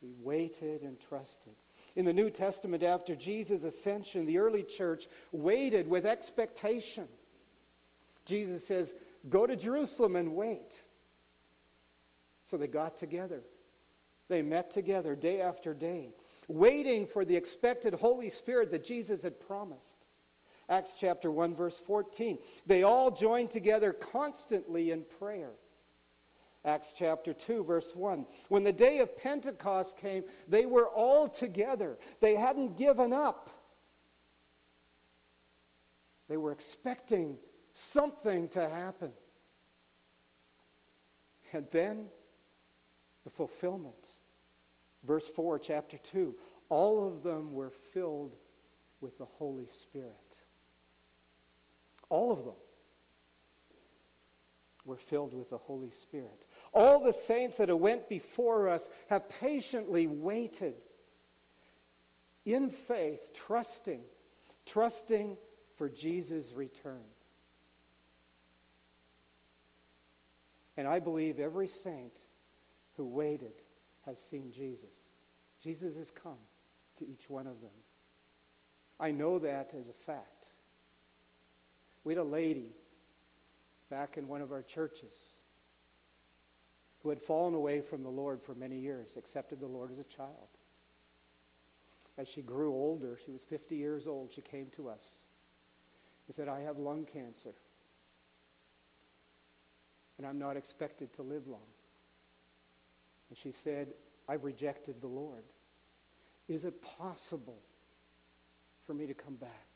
He 0.02 0.14
waited 0.22 0.82
and 0.82 0.98
trusted. 1.08 1.54
In 1.96 2.06
the 2.06 2.14
New 2.14 2.30
Testament, 2.30 2.84
after 2.84 3.16
Jesus' 3.16 3.64
ascension, 3.64 4.26
the 4.26 4.40
early 4.40 4.64
church 4.64 5.08
waited 5.32 5.88
with 5.88 6.06
expectation. 6.06 7.08
Jesus 8.26 8.66
says, 8.66 8.94
Go 9.30 9.46
to 9.46 9.56
Jerusalem 9.56 10.16
and 10.16 10.36
wait. 10.36 10.82
So 12.46 12.58
they 12.58 12.68
got 12.68 12.98
together. 12.98 13.42
They 14.28 14.42
met 14.42 14.72
together 14.72 15.16
day 15.16 15.42
after 15.42 15.74
day, 15.74 16.10
waiting 16.48 17.06
for 17.06 17.24
the 17.24 17.36
expected 17.36 17.94
Holy 17.94 18.30
Spirit 18.30 18.72
that 18.72 18.86
Jesus 18.86 19.24
had 19.24 19.40
promised. 19.48 19.98
Acts 20.70 20.96
chapter 21.00 21.30
1, 21.30 21.56
verse 21.56 21.80
14. 21.80 22.38
They 22.66 22.84
all 22.84 23.12
joined 23.12 23.52
together 23.52 23.94
constantly 23.94 24.92
in 24.92 25.04
prayer. 25.20 25.52
Acts 26.66 26.94
chapter 26.98 27.34
2, 27.34 27.64
verse 27.66 27.94
1. 27.94 28.26
When 28.48 28.64
the 28.64 28.72
day 28.72 29.00
of 29.00 29.18
Pentecost 29.18 29.98
came, 29.98 30.24
they 30.48 30.66
were 30.66 30.88
all 30.88 31.28
together. 31.28 31.98
They 32.22 32.36
hadn't 32.36 32.78
given 32.78 33.12
up. 33.12 33.50
They 36.30 36.38
were 36.38 36.54
expecting 36.54 37.38
something 37.74 38.48
to 38.50 38.70
happen. 38.70 39.12
And 41.52 41.68
then 41.72 42.06
the 43.26 43.30
fulfillment. 43.30 43.94
Verse 45.06 45.28
4, 45.28 45.60
chapter 45.60 45.98
2. 45.98 46.34
All 46.70 47.06
of 47.06 47.24
them 47.24 47.54
were 47.54 47.72
filled 47.94 48.32
with 49.02 49.18
the 49.18 49.26
Holy 49.26 49.68
Spirit. 49.70 50.10
All 52.10 52.32
of 52.32 52.46
them 52.46 52.54
were 54.86 54.98
filled 54.98 55.34
with 55.34 55.50
the 55.50 55.58
Holy 55.58 55.92
Spirit. 55.92 56.40
All 56.74 57.04
the 57.04 57.14
saints 57.14 57.58
that 57.58 57.70
have 57.70 57.78
went 57.78 58.10
before 58.10 58.70
us 58.70 58.90
have 59.10 59.30
patiently 59.42 60.08
waited 60.08 60.74
in 62.46 62.70
faith, 62.70 63.32
trusting, 63.34 64.02
trusting 64.66 65.38
for 65.78 65.88
Jesus' 65.88 66.52
return. 66.54 67.04
And 70.76 70.88
I 70.88 71.00
believe 71.00 71.40
every 71.40 71.68
saint 71.68 72.14
who 72.98 73.06
waited 73.06 73.54
has 74.06 74.20
seen 74.20 74.52
Jesus. 74.56 74.90
Jesus 75.64 75.96
has 75.96 76.10
come 76.12 76.34
to 77.00 77.06
each 77.06 77.30
one 77.30 77.46
of 77.46 77.62
them. 77.62 77.70
I 79.00 79.12
know 79.12 79.40
that 79.40 79.74
as 79.78 79.90
a 79.90 79.94
fact. 79.94 80.28
We 82.04 82.14
had 82.14 82.22
a 82.22 82.24
lady 82.24 82.68
back 83.90 84.18
in 84.18 84.28
one 84.28 84.42
of 84.42 84.52
our 84.52 84.64
churches 84.64 85.34
who 87.04 87.10
had 87.10 87.22
fallen 87.22 87.54
away 87.54 87.82
from 87.82 88.02
the 88.02 88.10
Lord 88.10 88.42
for 88.42 88.56
many 88.56 88.78
years, 88.78 89.18
accepted 89.18 89.60
the 89.60 89.68
Lord 89.68 89.92
as 89.92 90.00
a 90.00 90.04
child. 90.04 90.48
As 92.18 92.28
she 92.28 92.42
grew 92.42 92.72
older, 92.72 93.20
she 93.26 93.32
was 93.32 93.44
50 93.44 93.76
years 93.76 94.08
old, 94.08 94.32
she 94.34 94.42
came 94.42 94.68
to 94.78 94.88
us 94.90 95.16
and 96.28 96.36
said, 96.36 96.48
I 96.48 96.62
have 96.62 96.78
lung 96.78 97.06
cancer 97.12 97.54
and 100.18 100.28
I'm 100.28 100.40
not 100.40 100.58
expected 100.58 101.14
to 101.16 101.22
live 101.22 101.48
long. 101.48 101.60
And 103.30 103.38
she 103.38 103.52
said, 103.52 103.90
I've 104.30 104.44
rejected 104.44 105.02
the 105.02 105.08
Lord. 105.08 105.44
Is 106.48 106.66
it 106.66 106.82
possible 106.98 107.58
for 108.86 108.94
me 108.94 109.08
to 109.08 109.14
come 109.14 109.36
back? 109.36 109.73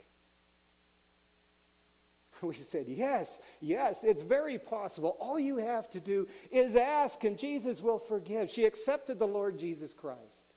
We 2.41 2.53
said, 2.53 2.85
Yes, 2.87 3.39
yes, 3.61 4.03
it's 4.03 4.21
very 4.21 4.59
possible. 4.59 5.17
All 5.19 5.39
you 5.39 5.57
have 5.57 5.89
to 5.91 5.99
do 5.99 6.27
is 6.51 6.75
ask, 6.75 7.23
and 7.23 7.37
Jesus 7.37 7.81
will 7.81 7.99
forgive. 7.99 8.49
She 8.49 8.65
accepted 8.65 9.19
the 9.19 9.27
Lord 9.27 9.59
Jesus 9.59 9.93
Christ. 9.93 10.53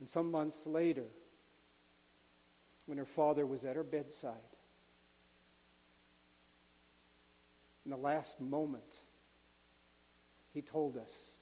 And 0.00 0.08
some 0.08 0.30
months 0.30 0.66
later, 0.66 1.04
when 2.86 2.98
her 2.98 3.06
father 3.06 3.46
was 3.46 3.64
at 3.64 3.76
her 3.76 3.84
bedside, 3.84 4.34
in 7.84 7.90
the 7.90 7.96
last 7.96 8.40
moment, 8.40 8.82
he 10.52 10.60
told 10.60 10.96
us. 10.96 11.38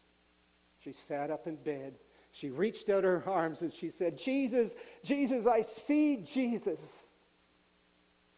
She 0.84 0.92
sat 0.92 1.30
up 1.30 1.46
in 1.46 1.56
bed. 1.56 1.94
She 2.32 2.48
reached 2.48 2.88
out 2.88 3.04
her 3.04 3.22
arms 3.26 3.60
and 3.60 3.72
she 3.72 3.90
said, 3.90 4.16
Jesus, 4.16 4.74
Jesus, 5.04 5.46
I 5.46 5.62
see 5.62 6.18
Jesus. 6.18 7.09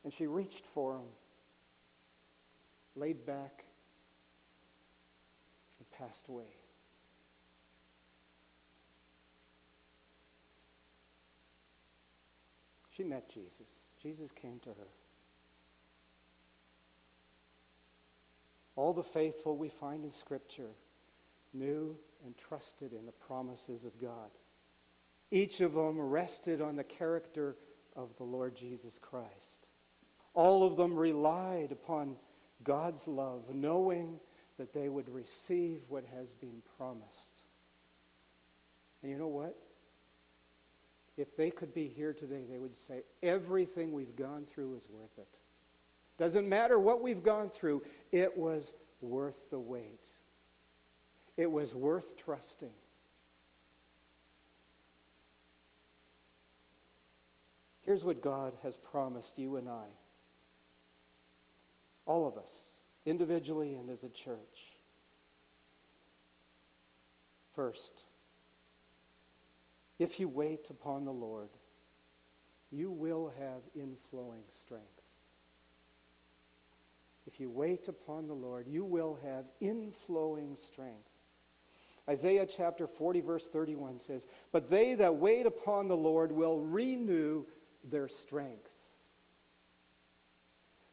And 0.04 0.12
she 0.12 0.26
reached 0.26 0.64
for 0.74 0.94
him, 0.94 1.06
laid 2.96 3.24
back, 3.24 3.64
and 5.78 5.90
passed 5.98 6.28
away. 6.28 6.44
She 12.96 13.04
met 13.04 13.32
Jesus. 13.32 13.70
Jesus 14.02 14.30
came 14.32 14.58
to 14.64 14.70
her. 14.70 14.88
All 18.76 18.92
the 18.92 19.02
faithful 19.02 19.56
we 19.56 19.68
find 19.68 20.04
in 20.04 20.10
Scripture 20.10 20.70
knew 21.54 21.96
and 22.24 22.34
trusted 22.36 22.92
in 22.92 23.06
the 23.06 23.12
promises 23.12 23.84
of 23.84 24.00
God. 24.00 24.30
Each 25.30 25.60
of 25.60 25.74
them 25.74 25.98
rested 25.98 26.60
on 26.60 26.76
the 26.76 26.84
character 26.84 27.56
of 27.96 28.08
the 28.16 28.24
Lord 28.24 28.56
Jesus 28.56 28.98
Christ. 28.98 29.66
All 30.34 30.66
of 30.66 30.76
them 30.76 30.94
relied 30.94 31.72
upon 31.72 32.16
God's 32.64 33.06
love, 33.06 33.42
knowing 33.52 34.18
that 34.58 34.72
they 34.72 34.88
would 34.88 35.08
receive 35.08 35.80
what 35.88 36.04
has 36.16 36.30
been 36.30 36.62
promised. 36.78 37.42
And 39.02 39.10
you 39.10 39.18
know 39.18 39.28
what? 39.28 39.56
If 41.18 41.36
they 41.36 41.50
could 41.50 41.74
be 41.74 41.88
here 41.88 42.12
today, 42.12 42.42
they 42.50 42.58
would 42.58 42.76
say, 42.76 43.00
everything 43.22 43.92
we've 43.92 44.16
gone 44.16 44.46
through 44.54 44.76
is 44.76 44.86
worth 44.90 45.18
it. 45.18 45.28
Doesn't 46.18 46.48
matter 46.48 46.78
what 46.78 47.02
we've 47.02 47.22
gone 47.22 47.50
through, 47.50 47.82
it 48.12 48.36
was 48.36 48.72
worth 49.00 49.50
the 49.50 49.58
wait. 49.58 50.00
It 51.36 51.50
was 51.50 51.74
worth 51.74 52.16
trusting. 52.24 52.70
Here's 57.84 58.04
what 58.04 58.22
God 58.22 58.52
has 58.62 58.76
promised 58.76 59.38
you 59.38 59.56
and 59.56 59.68
I, 59.68 59.86
all 62.06 62.26
of 62.26 62.36
us, 62.36 62.62
individually 63.06 63.74
and 63.74 63.90
as 63.90 64.02
a 64.04 64.08
church. 64.08 64.38
First, 67.54 67.92
if 69.98 70.18
you 70.18 70.28
wait 70.28 70.70
upon 70.70 71.04
the 71.04 71.12
Lord, 71.12 71.48
you 72.70 72.90
will 72.90 73.32
have 73.38 73.62
inflowing 73.76 74.42
strength. 74.50 74.86
If 77.26 77.38
you 77.38 77.50
wait 77.50 77.86
upon 77.88 78.26
the 78.26 78.34
Lord, 78.34 78.66
you 78.66 78.84
will 78.84 79.18
have 79.24 79.44
inflowing 79.60 80.58
strength. 80.58 81.08
Isaiah 82.08 82.46
chapter 82.46 82.86
40, 82.86 83.20
verse 83.20 83.46
31 83.46 84.00
says, 84.00 84.26
But 84.50 84.70
they 84.70 84.94
that 84.94 85.16
wait 85.16 85.46
upon 85.46 85.86
the 85.86 85.96
Lord 85.96 86.32
will 86.32 86.60
renew 86.60 87.44
their 87.88 88.08
strength. 88.08 88.71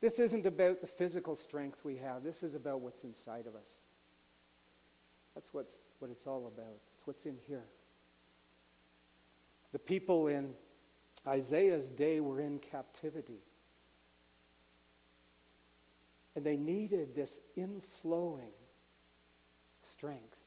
This 0.01 0.19
isn't 0.19 0.45
about 0.45 0.81
the 0.81 0.87
physical 0.87 1.35
strength 1.35 1.83
we 1.83 1.97
have. 1.97 2.23
This 2.23 2.41
is 2.41 2.55
about 2.55 2.79
what's 2.79 3.03
inside 3.03 3.45
of 3.47 3.55
us. 3.55 3.75
That's 5.35 5.53
what's, 5.53 5.75
what 5.99 6.09
it's 6.09 6.25
all 6.25 6.51
about. 6.53 6.77
It's 6.95 7.05
what's 7.05 7.25
in 7.25 7.37
here. 7.47 7.63
The 9.71 9.79
people 9.79 10.27
in 10.27 10.53
Isaiah's 11.27 11.89
day 11.89 12.19
were 12.19 12.39
in 12.39 12.59
captivity. 12.59 13.39
And 16.35 16.45
they 16.45 16.57
needed 16.57 17.15
this 17.15 17.41
inflowing 17.57 18.53
strength 19.83 20.37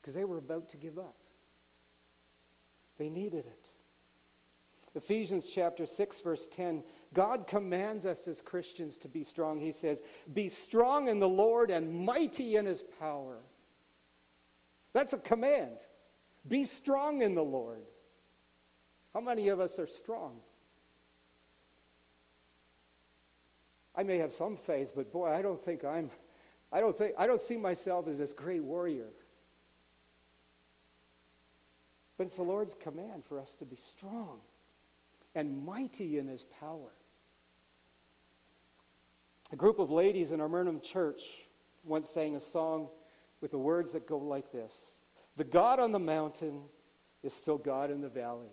because 0.00 0.14
they 0.14 0.24
were 0.24 0.38
about 0.38 0.70
to 0.70 0.76
give 0.78 0.98
up. 0.98 1.14
They 2.98 3.08
needed 3.08 3.44
it. 3.46 3.58
Ephesians 4.94 5.50
chapter 5.54 5.86
6, 5.86 6.20
verse 6.20 6.48
10 6.48 6.82
God 7.14 7.46
commands 7.46 8.06
us 8.06 8.26
as 8.26 8.40
Christians 8.40 8.96
to 8.98 9.08
be 9.08 9.24
strong. 9.24 9.60
He 9.60 9.72
says, 9.72 10.00
Be 10.32 10.48
strong 10.48 11.08
in 11.08 11.18
the 11.18 11.28
Lord 11.28 11.70
and 11.70 12.04
mighty 12.06 12.56
in 12.56 12.66
his 12.66 12.82
power. 12.98 13.36
That's 14.92 15.12
a 15.12 15.18
command. 15.18 15.76
Be 16.48 16.64
strong 16.64 17.22
in 17.22 17.34
the 17.34 17.44
Lord. 17.44 17.82
How 19.12 19.20
many 19.20 19.48
of 19.48 19.60
us 19.60 19.78
are 19.78 19.86
strong? 19.86 20.32
I 23.94 24.02
may 24.02 24.18
have 24.18 24.32
some 24.32 24.56
faith, 24.56 24.92
but 24.96 25.12
boy, 25.12 25.28
I 25.28 25.42
don't 25.42 25.62
think 25.62 25.84
I'm, 25.84 26.10
I 26.72 26.80
don't 26.80 26.96
think, 26.96 27.14
I 27.18 27.26
don't 27.26 27.40
see 27.40 27.58
myself 27.58 28.08
as 28.08 28.18
this 28.18 28.32
great 28.32 28.62
warrior. 28.62 29.08
But 32.16 32.28
it's 32.28 32.36
the 32.36 32.42
Lord's 32.42 32.74
command 32.74 33.24
for 33.28 33.38
us 33.38 33.54
to 33.58 33.66
be 33.66 33.76
strong 33.76 34.38
and 35.34 35.64
mighty 35.66 36.18
in 36.18 36.26
his 36.26 36.44
power. 36.58 36.90
A 39.52 39.56
group 39.56 39.78
of 39.78 39.90
ladies 39.90 40.32
in 40.32 40.40
our 40.40 40.80
church 40.80 41.22
once 41.84 42.08
sang 42.08 42.36
a 42.36 42.40
song 42.40 42.88
with 43.42 43.50
the 43.50 43.58
words 43.58 43.92
that 43.92 44.06
go 44.06 44.16
like 44.16 44.50
this 44.50 44.94
The 45.36 45.44
God 45.44 45.78
on 45.78 45.92
the 45.92 45.98
mountain 45.98 46.62
is 47.22 47.34
still 47.34 47.58
God 47.58 47.90
in 47.90 48.00
the 48.00 48.08
valley. 48.08 48.50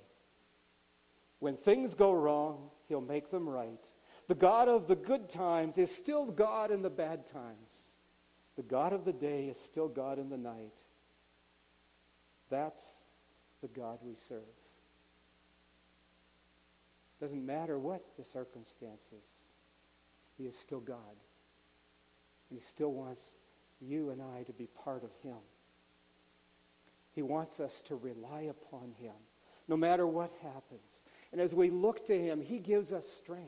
When 1.39 1.55
things 1.55 1.93
go 1.93 2.11
wrong, 2.11 2.69
he'll 2.89 2.99
make 2.99 3.31
them 3.31 3.47
right. 3.47 3.79
The 4.27 4.35
God 4.35 4.67
of 4.67 4.87
the 4.87 4.95
good 4.95 5.29
times 5.29 5.77
is 5.77 5.89
still 5.89 6.25
God 6.25 6.69
in 6.69 6.81
the 6.81 6.89
bad 6.89 7.25
times. 7.25 7.85
The 8.57 8.63
God 8.63 8.91
of 8.91 9.05
the 9.05 9.13
day 9.13 9.45
is 9.45 9.57
still 9.57 9.87
God 9.87 10.19
in 10.19 10.29
the 10.29 10.37
night. 10.37 10.83
That's 12.49 12.83
the 13.61 13.69
God 13.69 13.99
we 14.03 14.15
serve. 14.15 14.41
Doesn't 17.21 17.45
matter 17.45 17.79
what 17.79 18.03
the 18.17 18.23
circumstances, 18.23 19.25
He 20.39 20.45
is 20.45 20.57
still 20.57 20.79
God. 20.79 20.95
And 22.49 22.59
He 22.59 22.65
still 22.65 22.91
wants 22.91 23.23
you 23.79 24.09
and 24.09 24.21
I 24.21 24.43
to 24.43 24.53
be 24.53 24.67
part 24.83 25.03
of 25.03 25.11
Him. 25.21 25.37
He 27.13 27.21
wants 27.21 27.59
us 27.59 27.81
to 27.87 27.95
rely 27.95 28.41
upon 28.49 28.93
Him 28.99 29.13
no 29.69 29.77
matter 29.77 30.07
what 30.07 30.31
happens. 30.41 31.03
And 31.31 31.39
as 31.39 31.53
we 31.53 31.69
look 31.69 32.05
to 32.07 32.19
Him, 32.19 32.41
He 32.41 32.57
gives 32.57 32.91
us 32.91 33.07
strength. 33.07 33.45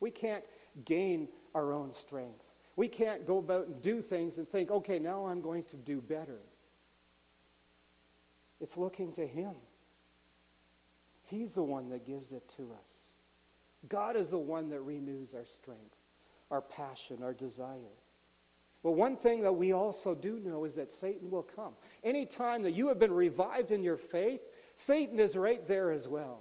We 0.00 0.10
can't 0.10 0.44
gain 0.84 1.28
our 1.54 1.72
own 1.72 1.92
strength. 1.92 2.44
We 2.76 2.88
can't 2.88 3.26
go 3.26 3.38
about 3.38 3.68
and 3.68 3.80
do 3.82 4.02
things 4.02 4.38
and 4.38 4.48
think, 4.48 4.70
okay, 4.70 4.98
now 4.98 5.26
I'm 5.26 5.40
going 5.40 5.64
to 5.64 5.76
do 5.76 6.00
better. 6.00 6.38
It's 8.60 8.76
looking 8.76 9.12
to 9.12 9.26
Him. 9.26 9.52
He's 11.28 11.52
the 11.52 11.62
one 11.62 11.90
that 11.90 12.06
gives 12.06 12.32
it 12.32 12.42
to 12.56 12.62
us. 12.62 13.09
God 13.88 14.16
is 14.16 14.28
the 14.28 14.38
one 14.38 14.70
that 14.70 14.80
renews 14.80 15.34
our 15.34 15.44
strength, 15.44 15.96
our 16.50 16.60
passion, 16.60 17.18
our 17.22 17.32
desire. 17.32 17.96
But 18.82 18.92
one 18.92 19.16
thing 19.16 19.42
that 19.42 19.52
we 19.52 19.72
also 19.72 20.14
do 20.14 20.40
know 20.44 20.64
is 20.64 20.74
that 20.74 20.90
Satan 20.90 21.30
will 21.30 21.42
come. 21.42 21.72
Anytime 22.02 22.62
that 22.62 22.72
you 22.72 22.88
have 22.88 22.98
been 22.98 23.12
revived 23.12 23.72
in 23.72 23.82
your 23.82 23.96
faith, 23.96 24.40
Satan 24.76 25.18
is 25.18 25.36
right 25.36 25.66
there 25.68 25.90
as 25.90 26.08
well. 26.08 26.40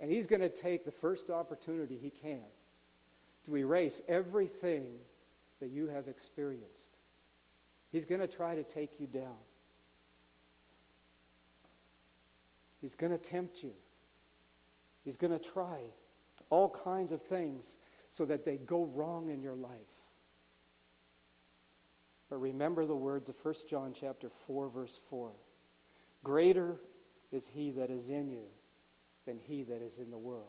And 0.00 0.10
he's 0.10 0.26
going 0.26 0.40
to 0.40 0.48
take 0.48 0.84
the 0.84 0.90
first 0.90 1.30
opportunity 1.30 1.96
he 1.96 2.10
can 2.10 2.42
to 3.46 3.56
erase 3.56 4.02
everything 4.08 4.86
that 5.60 5.70
you 5.70 5.86
have 5.88 6.08
experienced. 6.08 6.88
He's 7.92 8.04
going 8.04 8.20
to 8.20 8.26
try 8.26 8.56
to 8.56 8.64
take 8.64 8.98
you 8.98 9.06
down. 9.06 9.36
He's 12.80 12.96
going 12.96 13.12
to 13.12 13.18
tempt 13.18 13.62
you. 13.62 13.70
He's 15.04 15.16
going 15.16 15.32
to 15.32 15.38
try 15.38 15.78
all 16.54 16.68
kinds 16.68 17.10
of 17.10 17.20
things 17.20 17.76
so 18.12 18.24
that 18.24 18.44
they 18.44 18.56
go 18.58 18.84
wrong 18.94 19.28
in 19.28 19.42
your 19.42 19.56
life. 19.56 19.72
But 22.30 22.36
remember 22.36 22.86
the 22.86 22.94
words 22.94 23.28
of 23.28 23.34
1 23.44 23.54
John 23.68 23.92
chapter 23.98 24.28
4 24.46 24.68
verse 24.68 24.96
4. 25.10 25.30
Greater 26.22 26.76
is 27.32 27.50
he 27.52 27.72
that 27.72 27.90
is 27.90 28.08
in 28.08 28.28
you 28.28 28.44
than 29.26 29.40
he 29.48 29.64
that 29.64 29.82
is 29.82 29.98
in 29.98 30.12
the 30.12 30.16
world. 30.16 30.44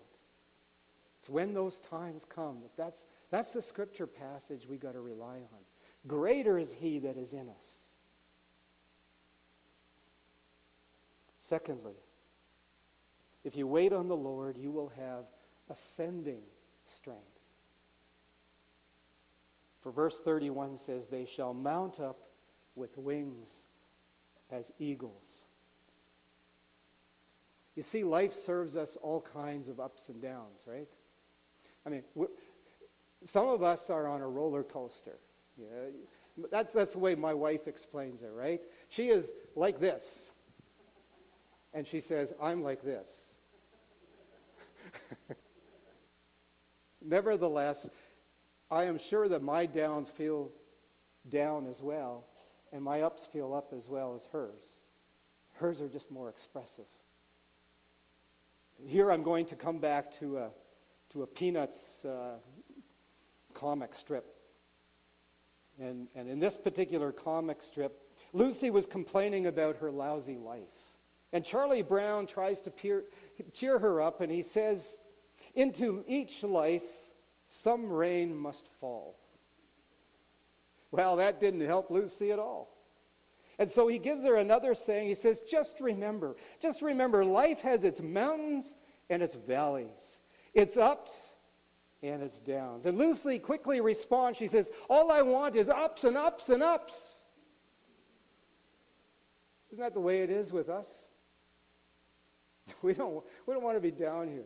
It's 1.20 1.30
when 1.30 1.56
those 1.56 1.80
times 1.80 2.24
come 2.24 2.60
that 2.62 2.78
that's 2.78 3.04
that's 3.32 3.54
the 3.54 3.64
scripture 3.64 4.06
passage 4.06 4.68
we 4.70 4.78
got 4.78 4.94
to 4.94 5.02
rely 5.02 5.38
on. 5.38 5.64
Greater 6.08 6.60
is 6.60 6.72
he 6.72 7.00
that 7.00 7.18
is 7.18 7.34
in 7.34 7.50
us. 7.50 7.82
Secondly, 11.40 11.96
if 13.44 13.56
you 13.56 13.66
wait 13.66 13.92
on 13.92 14.08
the 14.08 14.16
Lord, 14.16 14.56
you 14.56 14.70
will 14.70 14.92
have 14.98 15.26
ascending 15.70 16.42
strength. 16.88 17.22
For 19.82 19.92
verse 19.92 20.20
31 20.20 20.78
says, 20.78 21.08
They 21.08 21.26
shall 21.26 21.54
mount 21.54 22.00
up 22.00 22.18
with 22.76 22.98
wings 22.98 23.64
as 24.52 24.74
eagles. 24.80 25.44
You 27.76 27.84
see, 27.84 28.04
life 28.04 28.34
serves 28.34 28.78
us 28.78 28.98
all 29.02 29.22
kinds 29.34 29.68
of 29.68 29.80
ups 29.80 30.10
and 30.10 30.22
downs, 30.22 30.64
right? 30.66 30.88
I 31.86 31.90
mean, 31.90 32.04
some 33.24 33.48
of 33.48 33.64
us 33.64 33.90
are 33.90 34.08
on 34.08 34.22
a 34.22 34.28
roller 34.28 34.64
coaster. 34.64 35.18
Yeah, 35.58 35.68
that's, 36.52 36.74
that's 36.74 36.94
the 36.94 37.00
way 37.00 37.16
my 37.16 37.34
wife 37.34 37.68
explains 37.68 38.22
it, 38.22 38.32
right? 38.36 38.62
She 38.90 39.10
is 39.10 39.30
like 39.56 39.80
this. 39.80 40.30
And 41.74 41.86
she 41.86 42.00
says, 42.00 42.34
I'm 42.42 42.64
like 42.64 42.82
this. 42.82 43.10
Nevertheless, 47.08 47.90
I 48.72 48.86
am 48.86 48.98
sure 48.98 49.28
that 49.30 49.44
my 49.44 49.68
downs 49.68 50.10
feel 50.10 50.50
down 51.30 51.68
as 51.68 51.82
well, 51.82 52.24
and 52.74 52.84
my 52.84 53.02
ups 53.02 53.28
feel 53.32 53.54
up 53.54 53.74
as 53.76 53.88
well 53.88 54.16
as 54.16 54.26
hers. 54.32 54.64
Hers 55.56 55.82
are 55.82 55.88
just 55.88 56.12
more 56.12 56.30
expressive. 56.30 56.86
Here 58.88 59.12
I'm 59.12 59.24
going 59.24 59.46
to 59.48 59.56
come 59.56 59.78
back 59.78 60.12
to 60.20 60.40
a, 60.40 60.50
to 61.14 61.24
a 61.24 61.28
Peanuts 61.28 62.04
uh, 62.04 62.38
comic 63.54 63.96
strip. 63.96 64.26
And, 65.80 66.08
and 66.16 66.28
in 66.30 66.40
this 66.40 66.58
particular 66.58 67.12
comic 67.12 67.62
strip, 67.62 68.02
Lucy 68.34 68.70
was 68.70 68.86
complaining 68.86 69.46
about 69.46 69.78
her 69.78 69.92
lousy 69.92 70.38
life. 70.38 70.60
And 71.32 71.46
Charlie 71.46 71.84
Brown 71.84 72.28
tries 72.28 72.62
to 72.62 72.72
peer, 72.72 73.04
cheer 73.54 73.80
her 73.80 74.02
up, 74.02 74.22
and 74.22 74.32
he 74.32 74.42
says, 74.42 74.98
Into 75.56 76.04
each 76.08 76.44
life, 76.44 76.84
some 77.48 77.90
rain 77.90 78.36
must 78.36 78.68
fall. 78.80 79.16
Well, 80.92 81.18
that 81.18 81.40
didn't 81.40 81.62
help 81.62 81.90
Lucy 81.90 82.32
at 82.32 82.40
all. 82.40 82.70
And 83.58 83.70
so 83.70 83.88
he 83.88 84.00
gives 84.00 84.24
her 84.24 84.36
another 84.36 84.76
saying. 84.76 85.08
He 85.08 85.16
says, 85.16 85.42
Just 85.50 85.80
remember, 85.80 86.36
just 86.62 86.82
remember, 86.82 87.24
life 87.24 87.62
has 87.62 87.84
its 87.84 88.02
mountains 88.02 88.76
and 89.10 89.24
its 89.24 89.36
valleys, 89.36 90.20
its 90.54 90.78
ups 90.78 91.36
and 92.04 92.22
its 92.22 92.40
downs. 92.40 92.86
And 92.86 92.98
Lucy 92.98 93.40
quickly 93.40 93.82
responds. 93.82 94.38
She 94.38 94.48
says, 94.48 94.70
All 94.90 95.12
I 95.12 95.22
want 95.22 95.56
is 95.56 95.70
ups 95.70 96.04
and 96.04 96.18
ups 96.18 96.50
and 96.50 96.62
ups. 96.62 97.20
Isn't 99.72 99.84
that 99.84 99.94
the 99.94 100.00
way 100.00 100.22
it 100.22 100.30
is 100.30 100.52
with 100.52 100.70
us? 100.70 100.88
We 102.82 102.94
don't, 102.94 103.24
we 103.46 103.54
don't 103.54 103.64
want 103.64 103.78
to 103.78 103.82
be 103.82 103.92
down 103.92 104.28
here. 104.28 104.44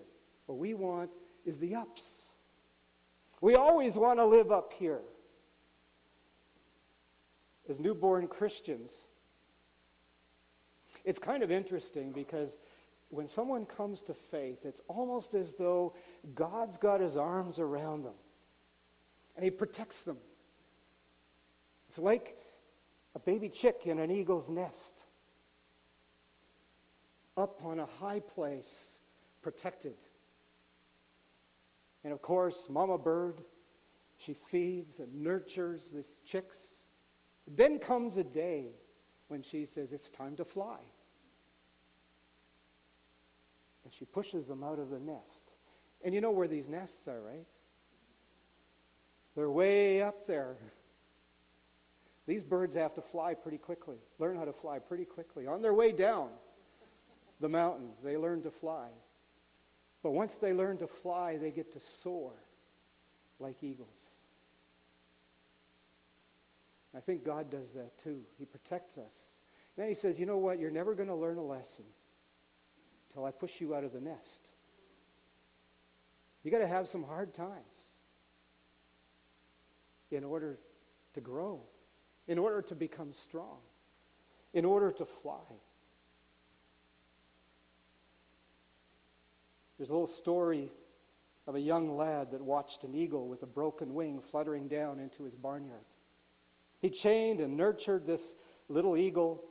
What 0.49 0.57
we 0.57 0.73
want 0.73 1.11
is 1.45 1.59
the 1.59 1.75
ups. 1.75 2.23
We 3.39 3.53
always 3.53 3.93
want 3.97 4.17
to 4.17 4.25
live 4.25 4.51
up 4.51 4.73
here. 4.73 5.01
As 7.69 7.79
newborn 7.79 8.27
Christians, 8.27 9.03
it's 11.05 11.19
kind 11.19 11.43
of 11.43 11.51
interesting 11.51 12.11
because 12.11 12.57
when 13.11 13.27
someone 13.27 13.67
comes 13.67 14.01
to 14.01 14.15
faith, 14.15 14.65
it's 14.65 14.81
almost 14.87 15.35
as 15.35 15.53
though 15.53 15.93
God's 16.33 16.77
got 16.77 16.99
his 16.99 17.15
arms 17.15 17.59
around 17.59 18.05
them 18.05 18.17
and 19.35 19.43
he 19.43 19.51
protects 19.51 20.01
them. 20.01 20.17
It's 21.89 21.99
like 21.99 22.35
a 23.13 23.19
baby 23.19 23.49
chick 23.49 23.81
in 23.85 23.99
an 23.99 24.09
eagle's 24.09 24.49
nest, 24.49 25.03
up 27.37 27.63
on 27.63 27.79
a 27.79 27.85
high 27.85 28.21
place, 28.21 28.87
protected. 29.43 29.93
And 32.03 32.13
of 32.13 32.21
course, 32.21 32.67
Mama 32.69 32.97
Bird, 32.97 33.35
she 34.19 34.33
feeds 34.33 34.99
and 34.99 35.23
nurtures 35.23 35.91
these 35.91 36.19
chicks. 36.25 36.57
Then 37.47 37.79
comes 37.79 38.17
a 38.17 38.23
day 38.23 38.65
when 39.27 39.43
she 39.43 39.65
says, 39.65 39.91
It's 39.91 40.09
time 40.09 40.35
to 40.37 40.45
fly. 40.45 40.77
And 43.83 43.93
she 43.93 44.05
pushes 44.05 44.47
them 44.47 44.63
out 44.63 44.79
of 44.79 44.89
the 44.89 44.99
nest. 44.99 45.43
And 46.03 46.13
you 46.13 46.21
know 46.21 46.31
where 46.31 46.47
these 46.47 46.67
nests 46.67 47.07
are, 47.07 47.19
right? 47.19 47.47
They're 49.35 49.49
way 49.49 50.01
up 50.01 50.27
there. 50.27 50.55
These 52.27 52.43
birds 52.43 52.75
have 52.75 52.93
to 52.95 53.01
fly 53.01 53.33
pretty 53.33 53.57
quickly, 53.57 53.95
learn 54.19 54.37
how 54.37 54.45
to 54.45 54.53
fly 54.53 54.79
pretty 54.79 55.05
quickly. 55.05 55.47
On 55.47 55.61
their 55.61 55.73
way 55.73 55.91
down 55.91 56.29
the 57.39 57.49
mountain, 57.49 57.89
they 58.03 58.17
learn 58.17 58.43
to 58.43 58.51
fly. 58.51 58.89
But 60.01 60.11
once 60.11 60.35
they 60.35 60.53
learn 60.53 60.77
to 60.77 60.87
fly, 60.87 61.37
they 61.37 61.51
get 61.51 61.73
to 61.73 61.79
soar 61.79 62.31
like 63.39 63.61
eagles. 63.61 63.87
I 66.95 66.99
think 66.99 67.23
God 67.23 67.51
does 67.51 67.73
that 67.73 67.97
too. 68.03 68.19
He 68.37 68.45
protects 68.45 68.97
us. 68.97 69.27
Then 69.77 69.87
he 69.87 69.93
says, 69.93 70.19
you 70.19 70.25
know 70.25 70.37
what? 70.37 70.59
You're 70.59 70.71
never 70.71 70.95
going 70.95 71.09
to 71.09 71.15
learn 71.15 71.37
a 71.37 71.43
lesson 71.43 71.85
until 73.09 73.25
I 73.25 73.31
push 73.31 73.61
you 73.61 73.75
out 73.75 73.83
of 73.83 73.93
the 73.93 74.01
nest. 74.01 74.41
You 76.43 76.51
got 76.51 76.59
to 76.59 76.67
have 76.67 76.87
some 76.87 77.03
hard 77.03 77.33
times 77.33 77.89
in 80.11 80.23
order 80.23 80.57
to 81.13 81.21
grow, 81.21 81.59
in 82.27 82.39
order 82.39 82.61
to 82.63 82.75
become 82.75 83.13
strong, 83.13 83.57
in 84.53 84.65
order 84.65 84.91
to 84.91 85.05
fly. 85.05 85.33
There's 89.79 89.89
a 89.89 89.93
little 89.93 90.07
story 90.07 90.69
of 91.47 91.55
a 91.55 91.59
young 91.59 91.95
lad 91.95 92.31
that 92.31 92.41
watched 92.41 92.83
an 92.83 92.93
eagle 92.93 93.29
with 93.29 93.43
a 93.43 93.47
broken 93.47 93.93
wing 93.93 94.19
fluttering 94.19 94.67
down 94.67 94.99
into 94.99 95.23
his 95.23 95.35
barnyard. 95.35 95.85
He 96.81 96.89
chained 96.89 97.39
and 97.39 97.55
nurtured 97.55 98.05
this 98.05 98.35
little 98.67 98.97
eagle. 98.97 99.41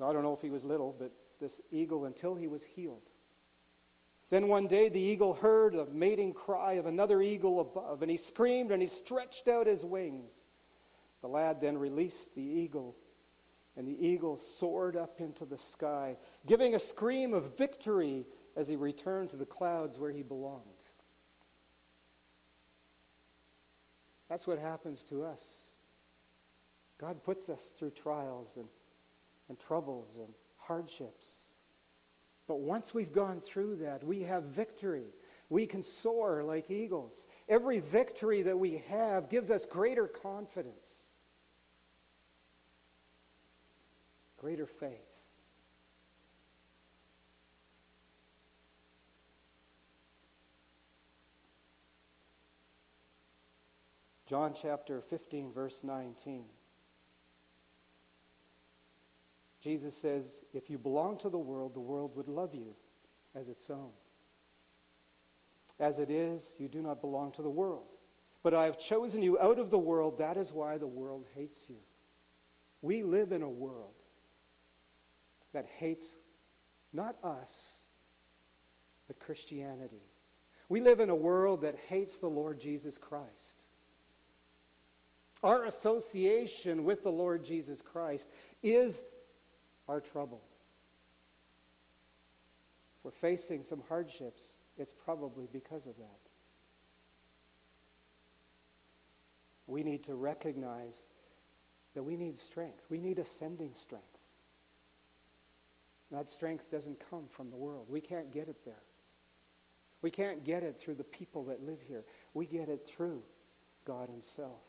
I 0.00 0.12
don't 0.12 0.22
know 0.22 0.32
if 0.32 0.42
he 0.42 0.50
was 0.50 0.62
little, 0.62 0.94
but 0.96 1.10
this 1.40 1.60
eagle 1.72 2.04
until 2.04 2.36
he 2.36 2.46
was 2.46 2.62
healed. 2.62 3.02
Then 4.30 4.46
one 4.46 4.68
day 4.68 4.88
the 4.88 5.00
eagle 5.00 5.34
heard 5.34 5.74
a 5.74 5.86
mating 5.86 6.32
cry 6.32 6.74
of 6.74 6.86
another 6.86 7.20
eagle 7.20 7.58
above, 7.58 8.02
and 8.02 8.10
he 8.10 8.16
screamed 8.16 8.70
and 8.70 8.80
he 8.80 8.86
stretched 8.86 9.48
out 9.48 9.66
his 9.66 9.84
wings. 9.84 10.44
The 11.20 11.28
lad 11.28 11.60
then 11.60 11.78
released 11.78 12.32
the 12.36 12.42
eagle, 12.42 12.94
and 13.76 13.88
the 13.88 14.06
eagle 14.06 14.36
soared 14.36 14.96
up 14.96 15.20
into 15.20 15.44
the 15.44 15.58
sky, 15.58 16.16
giving 16.46 16.76
a 16.76 16.78
scream 16.78 17.34
of 17.34 17.58
victory 17.58 18.24
as 18.56 18.68
he 18.68 18.76
returned 18.76 19.30
to 19.30 19.36
the 19.36 19.44
clouds 19.44 19.98
where 19.98 20.10
he 20.10 20.22
belonged. 20.22 20.62
That's 24.28 24.46
what 24.46 24.58
happens 24.58 25.02
to 25.04 25.24
us. 25.24 25.60
God 26.98 27.22
puts 27.22 27.48
us 27.48 27.70
through 27.78 27.90
trials 27.90 28.56
and, 28.56 28.66
and 29.48 29.60
troubles 29.60 30.16
and 30.16 30.28
hardships. 30.58 31.46
But 32.48 32.60
once 32.60 32.94
we've 32.94 33.12
gone 33.12 33.40
through 33.40 33.76
that, 33.76 34.02
we 34.02 34.22
have 34.22 34.44
victory. 34.44 35.06
We 35.50 35.66
can 35.66 35.82
soar 35.82 36.42
like 36.42 36.70
eagles. 36.70 37.26
Every 37.48 37.80
victory 37.80 38.42
that 38.42 38.58
we 38.58 38.82
have 38.88 39.28
gives 39.28 39.50
us 39.50 39.66
greater 39.66 40.06
confidence, 40.06 40.94
greater 44.40 44.66
faith. 44.66 45.05
John 54.28 54.54
chapter 54.60 55.00
15, 55.00 55.52
verse 55.52 55.84
19. 55.84 56.44
Jesus 59.62 59.96
says, 59.96 60.40
If 60.52 60.68
you 60.68 60.78
belong 60.78 61.18
to 61.18 61.28
the 61.28 61.38
world, 61.38 61.74
the 61.74 61.80
world 61.80 62.16
would 62.16 62.28
love 62.28 62.54
you 62.54 62.74
as 63.34 63.48
its 63.48 63.70
own. 63.70 63.90
As 65.78 65.98
it 65.98 66.10
is, 66.10 66.54
you 66.58 66.68
do 66.68 66.82
not 66.82 67.00
belong 67.00 67.32
to 67.32 67.42
the 67.42 67.50
world. 67.50 67.84
But 68.42 68.54
I 68.54 68.64
have 68.64 68.78
chosen 68.78 69.22
you 69.22 69.38
out 69.38 69.58
of 69.58 69.70
the 69.70 69.78
world. 69.78 70.18
That 70.18 70.36
is 70.36 70.52
why 70.52 70.78
the 70.78 70.86
world 70.86 71.24
hates 71.34 71.58
you. 71.68 71.76
We 72.82 73.02
live 73.02 73.32
in 73.32 73.42
a 73.42 73.48
world 73.48 73.94
that 75.52 75.66
hates 75.78 76.04
not 76.92 77.16
us, 77.22 77.78
but 79.06 79.18
Christianity. 79.20 80.02
We 80.68 80.80
live 80.80 81.00
in 81.00 81.10
a 81.10 81.14
world 81.14 81.62
that 81.62 81.76
hates 81.88 82.18
the 82.18 82.28
Lord 82.28 82.60
Jesus 82.60 82.98
Christ. 82.98 83.56
Our 85.42 85.64
association 85.64 86.84
with 86.84 87.02
the 87.02 87.10
Lord 87.10 87.44
Jesus 87.44 87.80
Christ 87.80 88.28
is 88.62 89.04
our 89.88 90.00
trouble. 90.00 90.40
If 92.96 93.04
we're 93.04 93.10
facing 93.10 93.62
some 93.62 93.82
hardships, 93.88 94.42
it's 94.78 94.92
probably 95.04 95.46
because 95.52 95.86
of 95.86 95.96
that. 95.96 96.20
We 99.66 99.82
need 99.82 100.04
to 100.04 100.14
recognize 100.14 101.04
that 101.94 102.02
we 102.02 102.16
need 102.16 102.38
strength. 102.38 102.84
We 102.88 102.98
need 102.98 103.18
ascending 103.18 103.72
strength. 103.74 104.04
That 106.12 106.30
strength 106.30 106.70
doesn't 106.70 106.98
come 107.10 107.24
from 107.32 107.50
the 107.50 107.56
world. 107.56 107.86
We 107.90 108.00
can't 108.00 108.32
get 108.32 108.48
it 108.48 108.64
there. 108.64 108.74
We 110.02 110.10
can't 110.10 110.44
get 110.44 110.62
it 110.62 110.80
through 110.80 110.94
the 110.94 111.04
people 111.04 111.44
that 111.44 111.66
live 111.66 111.78
here. 111.88 112.04
We 112.32 112.46
get 112.46 112.68
it 112.68 112.86
through 112.86 113.22
God 113.86 114.08
Himself. 114.08 114.60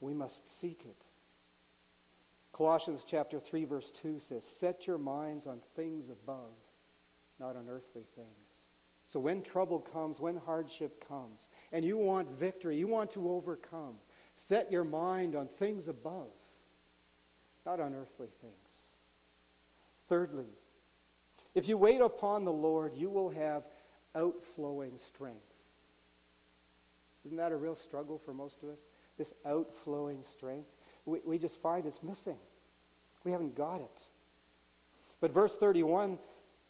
We 0.00 0.14
must 0.14 0.48
seek 0.60 0.84
it. 0.84 1.04
Colossians 2.52 3.04
chapter 3.06 3.38
3 3.38 3.64
verse 3.64 3.90
2 3.90 4.18
says, 4.18 4.44
"Set 4.44 4.86
your 4.86 4.98
minds 4.98 5.46
on 5.46 5.60
things 5.74 6.08
above, 6.08 6.54
not 7.38 7.56
on 7.56 7.68
earthly 7.68 8.04
things." 8.14 8.66
So 9.06 9.20
when 9.20 9.42
trouble 9.42 9.80
comes, 9.80 10.20
when 10.20 10.36
hardship 10.36 11.06
comes, 11.08 11.48
and 11.72 11.84
you 11.84 11.96
want 11.96 12.28
victory, 12.28 12.76
you 12.76 12.86
want 12.86 13.10
to 13.12 13.30
overcome, 13.30 13.98
set 14.34 14.70
your 14.70 14.84
mind 14.84 15.34
on 15.34 15.48
things 15.48 15.88
above, 15.88 16.30
not 17.64 17.80
on 17.80 17.94
earthly 17.94 18.28
things. 18.42 18.54
Thirdly, 20.08 20.48
if 21.54 21.68
you 21.68 21.78
wait 21.78 22.00
upon 22.00 22.44
the 22.44 22.52
Lord, 22.52 22.94
you 22.94 23.08
will 23.08 23.30
have 23.30 23.64
outflowing 24.14 24.98
strength. 24.98 25.54
Isn't 27.24 27.36
that 27.36 27.52
a 27.52 27.56
real 27.56 27.76
struggle 27.76 28.18
for 28.18 28.34
most 28.34 28.62
of 28.62 28.68
us? 28.68 28.80
This 29.18 29.34
outflowing 29.44 30.22
strength 30.24 30.68
we, 31.08 31.20
we 31.24 31.38
just 31.38 31.60
find 31.60 31.86
it's 31.86 32.02
missing. 32.02 32.36
We 33.24 33.32
haven't 33.32 33.56
got 33.56 33.80
it. 33.80 34.02
But 35.20 35.32
verse 35.32 35.56
31, 35.56 36.18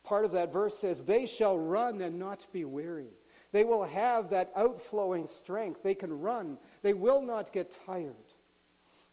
part 0.04 0.24
of 0.24 0.32
that 0.32 0.52
verse 0.52 0.78
says, 0.78 1.02
They 1.02 1.26
shall 1.26 1.58
run 1.58 2.00
and 2.00 2.18
not 2.18 2.46
be 2.52 2.64
weary. 2.64 3.10
They 3.52 3.64
will 3.64 3.84
have 3.84 4.30
that 4.30 4.52
outflowing 4.56 5.26
strength. 5.26 5.82
They 5.82 5.94
can 5.94 6.20
run. 6.20 6.58
They 6.82 6.94
will 6.94 7.20
not 7.20 7.52
get 7.52 7.76
tired. 7.86 8.14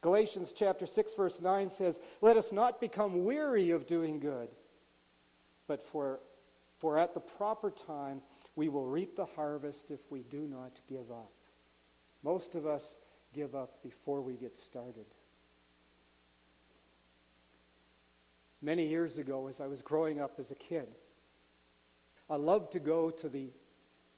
Galatians 0.02 0.54
chapter 0.56 0.86
6 0.86 1.13
verse 1.15 1.41
9 1.41 1.69
says, 1.69 2.00
"Let 2.21 2.38
us 2.38 2.52
not 2.52 2.80
become 2.80 3.26
weary 3.26 3.71
of 3.71 3.88
doing 3.88 4.19
good, 4.19 4.50
but 5.67 5.84
for 5.84 6.19
for 6.78 7.00
at 7.00 7.15
the 7.15 7.21
proper 7.21 7.71
time 7.71 8.21
we 8.56 8.69
will 8.69 8.86
reap 8.86 9.15
the 9.15 9.26
harvest 9.26 9.89
if 9.89 10.12
we 10.12 10.21
do 10.21 10.41
not 10.41 10.74
give 10.88 11.12
up." 11.12 11.32
Most 12.21 12.54
of 12.54 12.67
us 12.67 13.00
give 13.36 13.54
up 13.54 13.84
before 13.84 14.21
we 14.21 14.34
get 14.34 14.58
started. 14.58 15.06
Many 18.62 18.88
years 18.88 19.17
ago, 19.17 19.48
as 19.48 19.60
I 19.60 19.67
was 19.67 19.82
growing 19.82 20.21
up 20.21 20.36
as 20.39 20.52
a 20.52 20.56
kid, 20.56 20.88
I 22.30 22.38
loved 22.38 22.71
to 22.71 22.80
go 22.80 23.12
to 23.12 23.30
the 23.30 23.50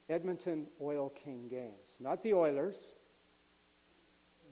Edmonton 0.08 0.66
Oil 0.80 1.12
King 1.24 1.48
games. 1.48 1.96
Not 2.00 2.22
the 2.22 2.32
Oilers. 2.32 2.76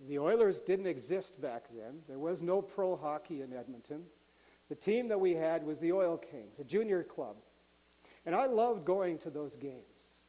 The 0.08 0.18
Oilers 0.18 0.60
didn't 0.60 0.86
exist 0.86 1.40
back 1.40 1.64
then. 1.74 2.00
There 2.08 2.18
was 2.18 2.42
no 2.42 2.60
pro 2.60 2.96
hockey 2.96 3.40
in 3.40 3.54
Edmonton. 3.54 4.02
The 4.68 4.74
team 4.74 5.08
that 5.08 5.20
we 5.20 5.34
had 5.34 5.64
was 5.64 5.78
the 5.78 5.92
Oil 5.92 6.18
Kings, 6.18 6.58
a 6.58 6.64
junior 6.64 7.02
club. 7.02 7.36
And 8.26 8.34
I 8.34 8.46
loved 8.46 8.84
going 8.84 9.18
to 9.18 9.30
those 9.30 9.54
games. 9.54 10.20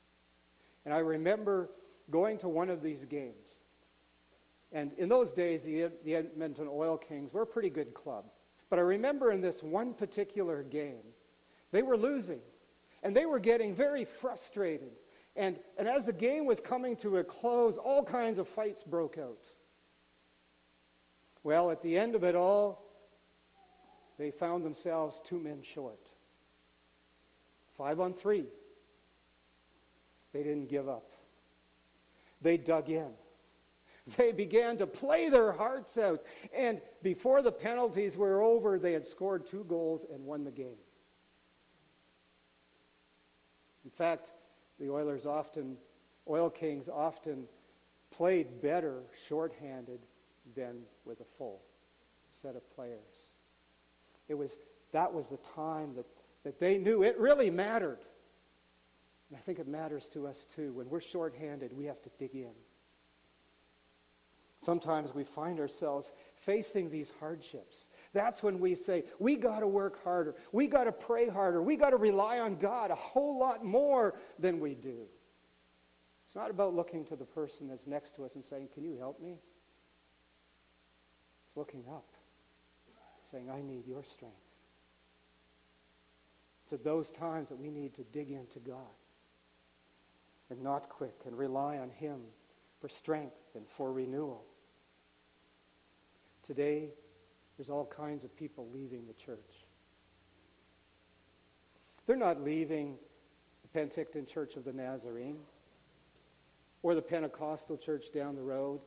And 0.85 0.93
I 0.93 0.99
remember 0.99 1.69
going 2.09 2.37
to 2.37 2.47
one 2.47 2.69
of 2.69 2.81
these 2.81 3.03
games. 3.05 3.46
And 4.71 4.91
in 4.97 5.09
those 5.09 5.31
days, 5.31 5.63
the, 5.63 5.91
the 6.03 6.15
Edmonton 6.15 6.67
Oil 6.69 6.97
Kings 6.97 7.33
were 7.33 7.43
a 7.43 7.47
pretty 7.47 7.69
good 7.69 7.93
club. 7.93 8.25
But 8.69 8.79
I 8.79 8.81
remember 8.81 9.31
in 9.31 9.41
this 9.41 9.63
one 9.63 9.93
particular 9.93 10.63
game, 10.63 11.03
they 11.71 11.81
were 11.81 11.97
losing. 11.97 12.41
And 13.03 13.15
they 13.15 13.25
were 13.25 13.39
getting 13.39 13.73
very 13.73 14.03
frustrated. 14.05 14.91
And, 15.35 15.57
and 15.77 15.87
as 15.87 16.05
the 16.05 16.13
game 16.13 16.45
was 16.45 16.59
coming 16.59 16.95
to 16.97 17.17
a 17.17 17.23
close, 17.23 17.77
all 17.77 18.03
kinds 18.03 18.39
of 18.39 18.47
fights 18.47 18.83
broke 18.83 19.17
out. 19.17 19.37
Well, 21.43 21.71
at 21.71 21.81
the 21.81 21.97
end 21.97 22.15
of 22.15 22.23
it 22.23 22.35
all, 22.35 22.83
they 24.17 24.31
found 24.31 24.65
themselves 24.65 25.21
two 25.23 25.39
men 25.39 25.61
short. 25.61 25.99
Five 27.77 27.99
on 27.99 28.13
three. 28.13 28.45
They 30.33 30.43
didn't 30.43 30.69
give 30.69 30.89
up. 30.89 31.05
They 32.41 32.57
dug 32.57 32.89
in. 32.89 33.11
They 34.15 34.31
began 34.31 34.77
to 34.77 34.87
play 34.87 35.29
their 35.29 35.51
hearts 35.51 35.97
out. 35.97 36.23
And 36.55 36.79
before 37.03 37.41
the 37.41 37.51
penalties 37.51 38.15
were 38.15 38.41
over, 38.41 38.79
they 38.79 38.93
had 38.93 39.05
scored 39.05 39.45
two 39.47 39.65
goals 39.67 40.05
and 40.13 40.25
won 40.25 40.45
the 40.45 40.51
game. 40.51 40.77
In 43.83 43.91
fact, 43.91 44.31
the 44.79 44.89
Oilers 44.89 45.25
often, 45.25 45.77
Oil 46.29 46.49
Kings 46.49 46.87
often 46.87 47.47
played 48.11 48.61
better 48.61 49.01
shorthanded 49.27 49.99
than 50.55 50.83
with 51.05 51.19
a 51.19 51.25
full 51.37 51.61
set 52.31 52.55
of 52.55 52.75
players. 52.75 53.31
It 54.29 54.35
was, 54.35 54.57
that 54.91 55.13
was 55.13 55.27
the 55.27 55.37
time 55.37 55.95
that, 55.95 56.05
that 56.43 56.59
they 56.59 56.77
knew 56.77 57.03
it 57.03 57.17
really 57.17 57.49
mattered. 57.49 57.99
And 59.29 59.37
I 59.37 59.41
think 59.41 59.59
it 59.59 59.67
matters 59.67 60.07
to 60.09 60.27
us 60.27 60.45
too. 60.55 60.71
When 60.73 60.89
we're 60.89 61.01
shorthanded, 61.01 61.75
we 61.75 61.85
have 61.85 62.01
to 62.03 62.09
dig 62.17 62.35
in. 62.35 62.53
Sometimes 64.67 65.15
we 65.15 65.23
find 65.23 65.61
ourselves 65.61 66.11
facing 66.35 66.89
these 66.89 67.13
hardships. 67.21 67.87
That's 68.11 68.43
when 68.43 68.59
we 68.59 68.75
say, 68.75 69.05
we 69.17 69.37
got 69.37 69.61
to 69.61 69.67
work 69.67 70.03
harder. 70.03 70.35
We 70.51 70.67
got 70.67 70.83
to 70.83 70.91
pray 70.91 71.29
harder. 71.29 71.61
We 71.61 71.77
got 71.77 71.91
to 71.91 71.95
rely 71.95 72.39
on 72.39 72.57
God 72.57 72.91
a 72.91 72.95
whole 72.95 73.39
lot 73.39 73.63
more 73.63 74.15
than 74.37 74.59
we 74.59 74.73
do. 74.73 75.03
It's 76.25 76.35
not 76.35 76.49
about 76.49 76.75
looking 76.75 77.05
to 77.05 77.15
the 77.15 77.23
person 77.23 77.69
that's 77.69 77.87
next 77.87 78.17
to 78.17 78.25
us 78.25 78.35
and 78.35 78.43
saying, 78.43 78.67
Can 78.73 78.83
you 78.83 78.97
help 78.97 79.21
me? 79.21 79.37
It's 81.47 81.55
looking 81.55 81.85
up, 81.89 82.03
saying, 83.23 83.49
I 83.49 83.61
need 83.61 83.87
your 83.87 84.03
strength. 84.03 84.35
It's 86.65 86.73
at 86.73 86.83
those 86.83 87.09
times 87.09 87.47
that 87.47 87.57
we 87.57 87.69
need 87.69 87.93
to 87.95 88.03
dig 88.11 88.31
into 88.31 88.59
God 88.59 88.97
and 90.49 90.61
not 90.61 90.89
quick 90.89 91.15
and 91.25 91.37
rely 91.37 91.77
on 91.77 91.89
Him 91.89 92.19
for 92.81 92.89
strength 92.89 93.55
and 93.55 93.65
for 93.65 93.93
renewal. 93.93 94.43
Today, 96.47 96.87
there's 97.57 97.69
all 97.69 97.85
kinds 97.85 98.23
of 98.23 98.35
people 98.37 98.69
leaving 98.73 99.05
the 99.05 99.25
church. 99.25 99.37
They're 102.07 102.15
not 102.15 102.41
leaving 102.41 102.95
the 103.63 103.79
Penticton 103.79 104.25
Church 104.25 104.55
of 104.55 104.63
the 104.63 104.71
Nazarene 104.71 105.39
or 106.83 106.95
the 106.95 107.01
Pentecostal 107.01 107.77
church 107.77 108.13
down 108.13 108.35
the 108.35 108.41
road 108.41 108.79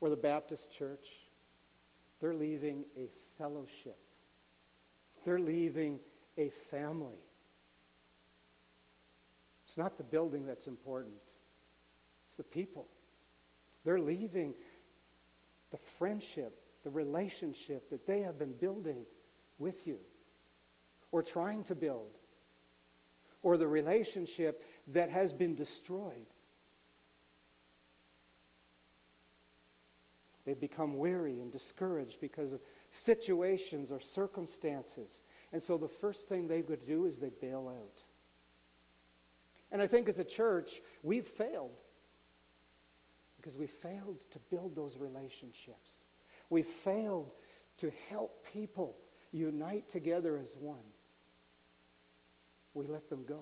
or 0.00 0.10
the 0.10 0.16
Baptist 0.16 0.76
church. 0.76 1.06
They're 2.20 2.34
leaving 2.34 2.84
a 2.96 3.06
fellowship. 3.38 3.96
They're 5.24 5.38
leaving 5.38 6.00
a 6.36 6.50
family. 6.72 7.20
It's 9.68 9.78
not 9.78 9.98
the 9.98 10.04
building 10.04 10.46
that's 10.46 10.66
important. 10.66 11.14
It's 12.26 12.36
the 12.38 12.42
people. 12.42 12.86
They're 13.84 14.00
leaving 14.00 14.54
the 15.70 15.78
friendship, 15.98 16.58
the 16.84 16.90
relationship 16.90 17.90
that 17.90 18.06
they 18.06 18.20
have 18.20 18.38
been 18.38 18.52
building 18.52 19.04
with 19.58 19.86
you 19.86 19.98
or 21.10 21.22
trying 21.22 21.64
to 21.64 21.74
build, 21.74 22.10
or 23.42 23.56
the 23.56 23.66
relationship 23.66 24.64
that 24.88 25.10
has 25.10 25.32
been 25.32 25.54
destroyed. 25.54 26.12
They've 30.44 30.60
become 30.60 30.98
weary 30.98 31.40
and 31.40 31.52
discouraged 31.52 32.20
because 32.20 32.52
of 32.52 32.60
situations 32.90 33.92
or 33.92 34.00
circumstances. 34.00 35.20
And 35.52 35.62
so 35.62 35.76
the 35.76 35.88
first 35.88 36.28
thing 36.28 36.48
they 36.48 36.62
would 36.62 36.86
do 36.86 37.06
is 37.06 37.18
they 37.18 37.30
bail 37.40 37.68
out. 37.68 38.02
And 39.70 39.82
I 39.82 39.86
think 39.86 40.08
as 40.08 40.18
a 40.18 40.24
church, 40.24 40.80
we've 41.02 41.26
failed 41.26 41.76
because 43.48 43.58
we 43.58 43.66
failed 43.66 44.18
to 44.30 44.38
build 44.50 44.76
those 44.76 44.98
relationships. 44.98 46.04
We 46.50 46.60
failed 46.60 47.30
to 47.78 47.90
help 48.10 48.44
people 48.52 48.94
unite 49.32 49.88
together 49.88 50.36
as 50.36 50.54
one. 50.60 50.76
We 52.74 52.86
let 52.86 53.08
them 53.08 53.24
go. 53.26 53.40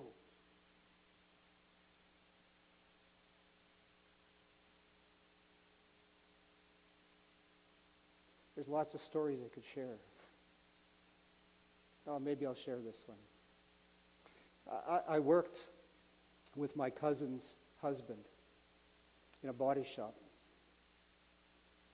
There's 8.55 8.69
lots 8.69 8.93
of 8.93 9.01
stories 9.01 9.39
I 9.45 9.53
could 9.53 9.65
share. 9.75 9.97
Oh, 12.07 12.17
maybe 12.17 12.45
I'll 12.45 12.55
share 12.55 12.77
this 12.77 13.03
one. 13.07 13.17
I, 14.89 15.15
I 15.15 15.19
worked 15.19 15.65
with 16.55 16.77
my 16.77 16.89
cousin's 16.89 17.55
husband 17.81 18.23
in 19.43 19.49
a 19.49 19.53
body 19.53 19.83
shop. 19.83 20.15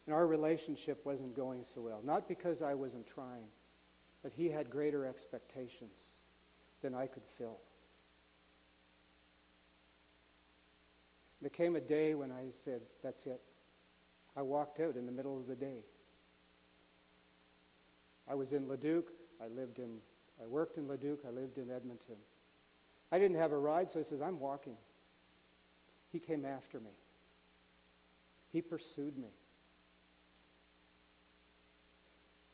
And 0.06 0.16
our 0.16 0.28
relationship 0.28 1.06
wasn't 1.06 1.36
going 1.36 1.64
so 1.64 1.82
well. 1.82 2.02
Not 2.04 2.28
because 2.28 2.62
I 2.62 2.74
wasn't 2.74 3.08
trying, 3.08 3.46
but 4.22 4.34
he 4.36 4.50
had 4.50 4.70
greater 4.70 5.06
expectations 5.06 5.98
than 6.82 6.94
I 6.94 7.08
could 7.08 7.24
fill. 7.38 7.58
There 11.42 11.50
came 11.50 11.76
a 11.76 11.82
day 11.82 12.16
when 12.16 12.32
I 12.32 12.52
said, 12.64 12.82
That's 13.02 13.26
it. 13.28 13.42
I 14.36 14.42
walked 14.42 14.80
out 14.80 14.96
in 14.96 15.06
the 15.06 15.12
middle 15.12 15.38
of 15.38 15.48
the 15.48 15.56
day. 15.56 15.84
I 18.30 18.36
was 18.36 18.54
in 18.54 18.68
Leduc. 18.68 19.06
I 19.42 19.48
lived 19.48 19.80
in, 19.80 20.00
I 20.42 20.48
worked 20.48 20.78
in 20.78 20.88
Leduc. 20.88 21.20
I 21.28 21.32
lived 21.32 21.58
in 21.58 21.70
Edmonton. 21.70 22.16
I 23.12 23.20
didn't 23.20 23.38
have 23.38 23.52
a 23.52 23.58
ride, 23.58 23.92
so 23.92 24.00
I 24.00 24.04
said, 24.04 24.22
I'm 24.26 24.40
walking. 24.40 24.76
He 26.12 26.20
came 26.20 26.46
after 26.46 26.80
me. 26.80 26.90
He 28.54 28.62
pursued 28.62 29.18
me. 29.18 29.32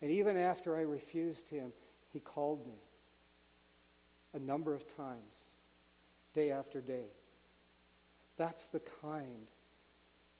And 0.01 0.11
even 0.11 0.37
after 0.37 0.77
I 0.77 0.81
refused 0.81 1.49
him, 1.49 1.73
he 2.13 2.19
called 2.19 2.65
me 2.65 2.79
a 4.33 4.39
number 4.39 4.73
of 4.73 4.95
times, 4.95 5.35
day 6.33 6.51
after 6.51 6.79
day. 6.79 7.07
That's 8.37 8.67
the 8.67 8.81
kind 9.01 9.47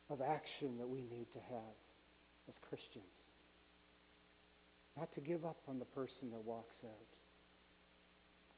of 0.09 0.21
action 0.21 0.77
that 0.77 0.87
we 0.87 0.99
need 0.99 1.27
to 1.33 1.39
have 1.49 1.75
as 2.47 2.57
Christians. 2.69 3.03
Not 4.97 5.11
to 5.13 5.19
give 5.19 5.45
up 5.45 5.57
on 5.67 5.79
the 5.79 5.85
person 5.85 6.31
that 6.31 6.45
walks 6.45 6.77
out, 6.85 6.91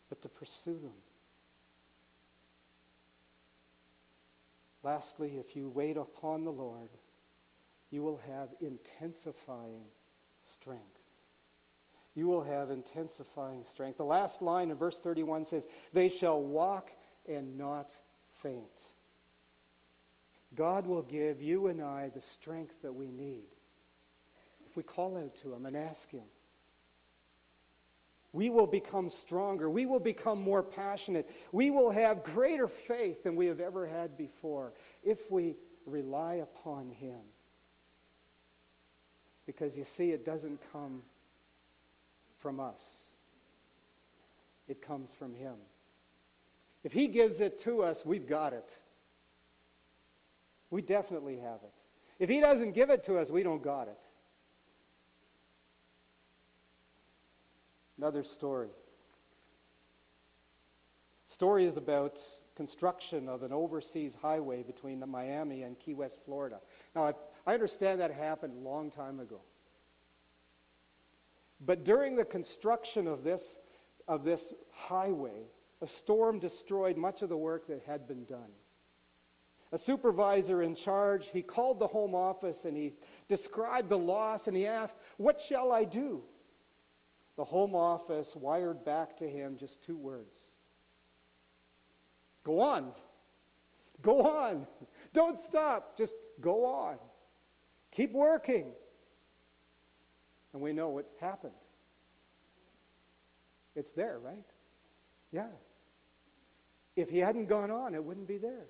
but 0.10 0.22
to 0.22 0.30
pursue 0.30 0.74
them. 0.74 0.92
Lastly, 4.84 5.34
if 5.38 5.56
you 5.56 5.70
wait 5.70 5.98
upon 5.98 6.44
the 6.44 6.52
Lord, 6.52 6.90
you 7.92 8.02
will 8.02 8.20
have 8.28 8.50
intensifying 8.62 9.84
strength. 10.46 10.82
You 12.16 12.28
will 12.28 12.44
have 12.44 12.72
intensifying 12.72 13.64
strength. 13.64 13.98
The 13.98 14.04
last 14.04 14.42
line 14.42 14.72
in 14.72 14.78
verse 14.78 15.00
31 15.00 15.46
says, 15.46 15.68
They 15.94 16.10
shall 16.10 16.42
walk 16.42 16.90
and 17.30 17.58
not 17.58 17.92
faint. 18.42 18.64
God 20.56 20.86
will 20.86 21.04
give 21.04 21.42
you 21.42 21.68
and 21.68 21.82
I 21.82 22.10
the 22.10 22.22
strength 22.22 22.82
that 22.82 22.94
we 22.94 23.08
need 23.08 23.46
if 24.70 24.76
we 24.76 24.84
call 24.84 25.18
out 25.18 25.36
to 25.42 25.54
Him 25.54 25.66
and 25.66 25.78
ask 25.78 26.10
Him. 26.12 26.24
We 28.34 28.50
will 28.50 28.68
become 28.68 29.10
stronger. 29.10 29.70
We 29.70 29.86
will 29.86 30.00
become 30.00 30.42
more 30.42 30.64
passionate. 30.64 31.30
We 31.52 31.70
will 31.70 31.92
have 31.92 32.24
greater 32.24 32.68
faith 32.68 33.24
than 33.24 33.36
we 33.36 33.48
have 33.48 33.60
ever 33.60 33.86
had 33.86 34.18
before 34.18 34.72
if 35.04 35.30
we 35.30 35.56
rely 35.86 36.36
upon 36.36 36.92
Him. 36.92 37.20
Because 39.46 39.78
you 39.78 39.84
see, 39.84 40.12
it 40.12 40.26
doesn't 40.26 40.60
come 40.72 41.02
from 42.40 42.60
us, 42.60 43.04
it 44.68 44.82
comes 44.82 45.14
from 45.14 45.36
Him. 45.36 45.56
If 46.84 46.94
He 46.94 47.08
gives 47.08 47.42
it 47.42 47.60
to 47.62 47.84
us, 47.84 48.06
we've 48.06 48.28
got 48.28 48.54
it. 48.54 48.78
We 50.72 50.82
definitely 50.82 51.38
have 51.38 51.60
it. 51.64 51.74
If 52.18 52.30
He 52.30 52.40
doesn't 52.40 52.72
give 52.74 52.90
it 52.90 53.04
to 53.06 53.18
us, 53.18 53.30
we 53.30 53.44
don't 53.44 53.62
got 53.62 53.90
it. 53.90 54.00
Another 58.02 58.24
story. 58.24 58.70
Story 61.28 61.66
is 61.66 61.78
about 61.78 62.20
construction 62.56 63.30
of 63.30 63.44
an 63.44 63.54
overseas 63.54 64.18
highway 64.20 64.64
between 64.64 65.04
Miami 65.08 65.62
and 65.62 65.78
Key 65.78 65.94
West, 65.94 66.18
Florida. 66.26 66.58
Now, 66.96 67.10
I, 67.10 67.14
I 67.46 67.54
understand 67.54 68.02
that 68.02 68.12
happened 68.12 68.54
a 68.58 68.68
long 68.68 68.90
time 68.90 69.20
ago. 69.20 69.40
But 71.64 71.84
during 71.84 72.16
the 72.16 72.26
construction 72.26 73.08
of 73.08 73.24
this, 73.24 73.60
of 74.08 74.24
this 74.24 74.52
highway, 74.74 75.44
a 75.80 75.86
storm 75.86 76.40
destroyed 76.40 76.98
much 76.98 77.22
of 77.22 77.30
the 77.30 77.38
work 77.38 77.68
that 77.68 77.84
had 77.86 78.08
been 78.08 78.26
done. 78.26 78.50
A 79.72 79.78
supervisor 79.78 80.64
in 80.64 80.74
charge, 80.74 81.28
he 81.28 81.44
called 81.44 81.78
the 81.78 81.86
home 81.88 82.16
office 82.16 82.66
and 82.66 82.76
he 82.76 82.94
described 83.28 83.90
the 83.90 83.98
loss 84.00 84.48
and 84.48 84.58
he 84.58 84.66
asked, 84.66 84.98
What 85.18 85.40
shall 85.40 85.72
I 85.72 85.84
do? 85.84 86.24
The 87.42 87.46
Home 87.46 87.74
Office 87.74 88.36
wired 88.36 88.86
back 88.86 89.18
to 89.18 89.28
him 89.28 89.58
just 89.60 89.84
two 89.84 89.98
words 89.98 90.38
Go 92.44 92.60
on. 92.60 92.92
Go 94.04 94.22
on. 94.28 94.68
Don't 95.14 95.40
stop. 95.40 95.98
Just 95.98 96.14
go 96.40 96.66
on. 96.66 96.98
Keep 97.92 98.12
working. 98.12 98.68
And 100.54 100.62
we 100.62 100.72
know 100.72 100.90
what 100.90 101.08
happened. 101.20 101.54
It's 103.76 103.92
there, 103.92 104.20
right? 104.24 104.46
Yeah. 105.32 105.48
If 106.96 107.10
he 107.10 107.18
hadn't 107.18 107.48
gone 107.48 107.72
on, 107.72 107.96
it 107.96 108.04
wouldn't 108.04 108.28
be 108.28 108.38
there. 108.38 108.66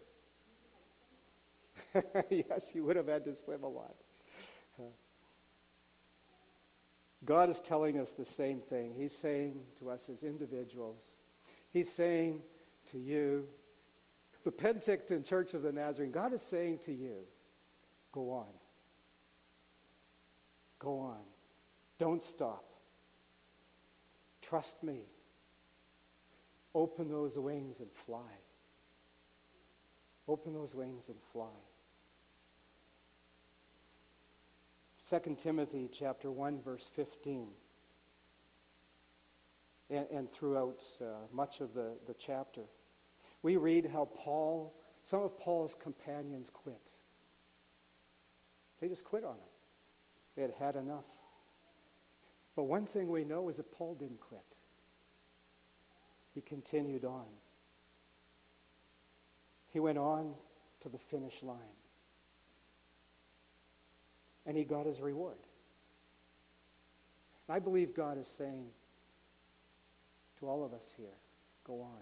yes, 2.30 2.70
he 2.72 2.80
would 2.80 2.96
have 2.96 3.08
had 3.08 3.26
to 3.26 3.36
swim 3.36 3.64
a 3.64 3.70
lot. 3.70 3.96
God 7.24 7.50
is 7.50 7.60
telling 7.60 8.00
us 8.00 8.12
the 8.12 8.26
same 8.26 8.60
thing. 8.60 8.94
He's 8.98 9.16
saying 9.16 9.60
to 9.80 9.92
us 9.92 10.10
as 10.10 10.24
individuals, 10.24 11.06
He's 11.72 11.92
saying 11.92 12.42
to 12.92 12.98
you, 12.98 13.46
the 14.44 14.52
Penticton 14.52 15.28
Church 15.28 15.54
of 15.54 15.62
the 15.62 15.72
Nazarene, 15.72 16.12
God 16.12 16.34
is 16.34 16.42
saying 16.42 16.80
to 16.86 16.92
you, 16.92 17.16
go 18.12 18.32
on. 18.32 18.48
Go 20.80 21.00
on. 21.00 21.20
Don't 22.00 22.24
stop. 22.24 22.64
Trust 24.42 24.82
me. 24.84 24.98
Open 26.74 27.10
those 27.10 27.38
wings 27.38 27.80
and 27.80 27.90
fly. 28.08 28.18
Open 30.28 30.54
those 30.54 30.74
wings 30.74 31.10
and 31.10 31.18
fly. 31.32 31.46
2 35.12 35.36
Timothy 35.44 35.90
chapter 35.92 36.32
1 36.32 36.62
verse 36.62 36.90
15 36.96 37.48
and, 39.90 40.06
and 40.10 40.32
throughout 40.32 40.82
uh, 41.02 41.06
much 41.34 41.60
of 41.60 41.74
the, 41.74 41.92
the 42.08 42.14
chapter 42.14 42.62
we 43.44 43.58
read 43.58 43.90
how 43.92 44.08
Paul 44.16 44.74
some 45.04 45.22
of 45.24 45.38
Paul's 45.38 45.76
companions 45.76 46.50
quit. 46.50 46.80
They 48.80 48.88
just 48.88 49.04
quit 49.04 49.26
on 49.26 49.34
him. 49.34 49.52
They 50.36 50.42
had 50.44 50.54
had 50.60 50.76
enough. 50.78 51.04
But 52.56 52.64
one 52.64 52.86
thing 52.86 53.10
we 53.10 53.26
know 53.26 53.50
is 53.50 53.58
that 53.58 53.72
Paul 53.74 53.96
didn't 53.96 54.22
quit. 54.22 54.42
He 56.34 56.42
continued 56.42 57.04
on. 57.04 57.26
He 59.74 59.82
went 59.82 59.98
on 59.98 60.34
to 60.84 60.90
the 60.90 60.98
finish 60.98 61.44
line. 61.44 61.81
And 64.46 64.58
he 64.58 64.64
got 64.64 64.86
his 64.86 65.00
reward. 65.00 65.38
I 67.48 67.60
believe 67.60 67.94
God 67.94 68.18
is 68.18 68.28
saying 68.28 68.66
to 70.40 70.48
all 70.48 70.64
of 70.64 70.74
us 70.74 70.94
here, 70.98 71.06
go 71.66 71.82
on. 71.82 72.02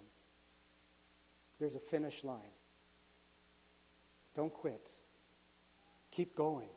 There's 1.59 1.75
a 1.75 1.79
finish 1.79 2.23
line. 2.23 2.39
Don't 4.35 4.53
quit. 4.53 4.87
Keep 6.11 6.35
going. 6.35 6.69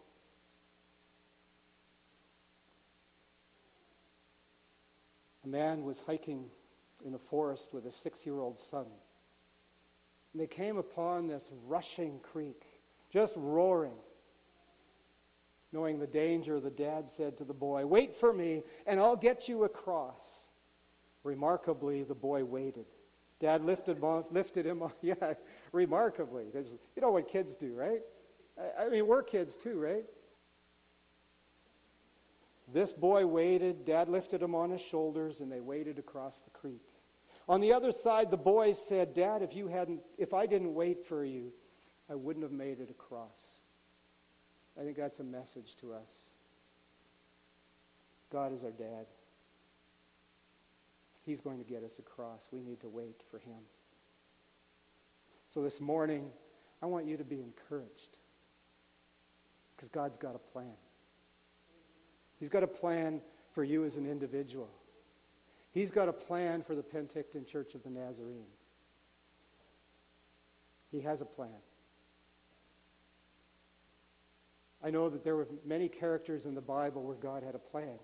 A 5.45 5.49
man 5.49 5.85
was 5.85 6.01
hiking 6.01 6.45
in 7.05 7.13
the 7.13 7.19
forest 7.19 7.71
with 7.73 7.87
a 7.87 7.93
six 7.93 8.25
year 8.25 8.39
old 8.39 8.59
son. 8.59 8.87
And 10.33 10.41
they 10.43 10.47
came 10.47 10.79
upon 10.79 11.27
this 11.27 11.51
rushing 11.67 12.21
creek, 12.33 12.63
just 13.13 13.35
roaring. 13.37 13.93
Knowing 15.73 15.99
the 15.99 16.07
danger, 16.07 16.61
the 16.61 16.71
dad 16.71 17.09
said 17.09 17.39
to 17.39 17.45
the 17.45 17.55
boy, 17.55 17.87
Wait 17.87 18.15
for 18.15 18.33
me, 18.33 18.63
and 18.87 19.01
I'll 19.01 19.17
get 19.17 19.49
you 19.49 19.65
across. 19.65 20.51
Remarkably, 21.25 22.03
the 22.03 22.15
boy 22.15 22.45
waited. 22.45 22.87
Dad 23.41 23.65
lifted 23.65 24.01
lifted 24.31 24.67
him 24.67 24.83
off. 24.83 24.95
Yeah, 25.03 25.35
remarkably. 25.73 26.47
You 26.55 27.03
know 27.03 27.11
what 27.11 27.29
kids 27.29 27.55
do, 27.57 27.75
right? 27.75 28.01
I 28.79 28.89
mean, 28.89 29.07
we're 29.07 29.23
kids 29.23 29.57
too, 29.57 29.81
right? 29.81 30.05
This 32.73 32.93
boy 32.93 33.27
waited. 33.27 33.85
Dad 33.85 34.09
lifted 34.09 34.43
him 34.43 34.55
on 34.55 34.71
his 34.71 34.81
shoulders, 34.81 35.41
and 35.41 35.51
they 35.51 35.61
waded 35.61 35.99
across 35.99 36.41
the 36.41 36.51
creek. 36.51 36.83
On 37.49 37.61
the 37.61 37.73
other 37.73 37.93
side, 37.93 38.31
the 38.31 38.37
boy 38.37 38.73
said, 38.73 39.15
Dad, 39.15 39.43
if, 39.43 39.55
you 39.55 39.69
hadn't, 39.69 40.01
if 40.17 40.33
I 40.33 40.47
didn't 40.47 40.75
wait 40.75 41.05
for 41.05 41.25
you, 41.25 41.53
I 42.09 42.15
wouldn't 42.15 42.45
have 42.45 42.53
made 42.53 42.81
it 42.81 42.91
across. 42.91 43.52
I 44.79 44.85
think 44.85 44.97
that's 44.97 45.21
a 45.21 45.25
message 45.25 45.77
to 45.81 45.93
us. 45.93 46.23
God 48.33 48.53
is 48.55 48.65
our 48.65 48.71
dad. 48.71 49.07
He's 51.27 51.41
going 51.41 51.63
to 51.63 51.71
get 51.71 51.85
us 51.85 51.99
across. 51.99 52.49
We 52.51 52.61
need 52.61 52.81
to 52.81 52.89
wait 52.89 53.21
for 53.31 53.39
him. 53.39 53.61
So 55.47 55.63
this 55.63 55.81
morning, 55.81 56.31
I 56.83 56.87
want 56.87 57.07
you 57.07 57.17
to 57.17 57.25
be 57.25 57.37
encouraged 57.37 58.17
because 59.77 59.89
God's 59.91 60.17
got 60.17 60.35
a 60.35 60.39
plan. 60.39 60.75
He's 62.41 62.49
got 62.49 62.63
a 62.63 62.69
plan 62.69 63.21
for 63.55 63.63
you 63.63 63.85
as 63.85 63.97
an 63.97 64.11
individual. 64.11 64.69
He's 65.75 65.91
got 65.91 66.09
a 66.09 66.13
plan 66.13 66.63
for 66.63 66.75
the 66.75 66.83
Penticton 66.83 67.47
Church 67.47 67.75
of 67.75 67.83
the 67.83 67.91
Nazarene. 67.91 68.47
He 70.91 71.01
has 71.01 71.21
a 71.21 71.25
plan. 71.25 71.51
I 74.85 74.91
know 74.91 75.09
that 75.09 75.23
there 75.25 75.37
were 75.37 75.47
many 75.65 75.89
characters 75.89 76.47
in 76.47 76.55
the 76.55 76.61
Bible 76.61 77.03
where 77.03 77.17
God 77.17 77.43
had 77.43 77.55
a 77.55 77.59
plan. 77.59 77.99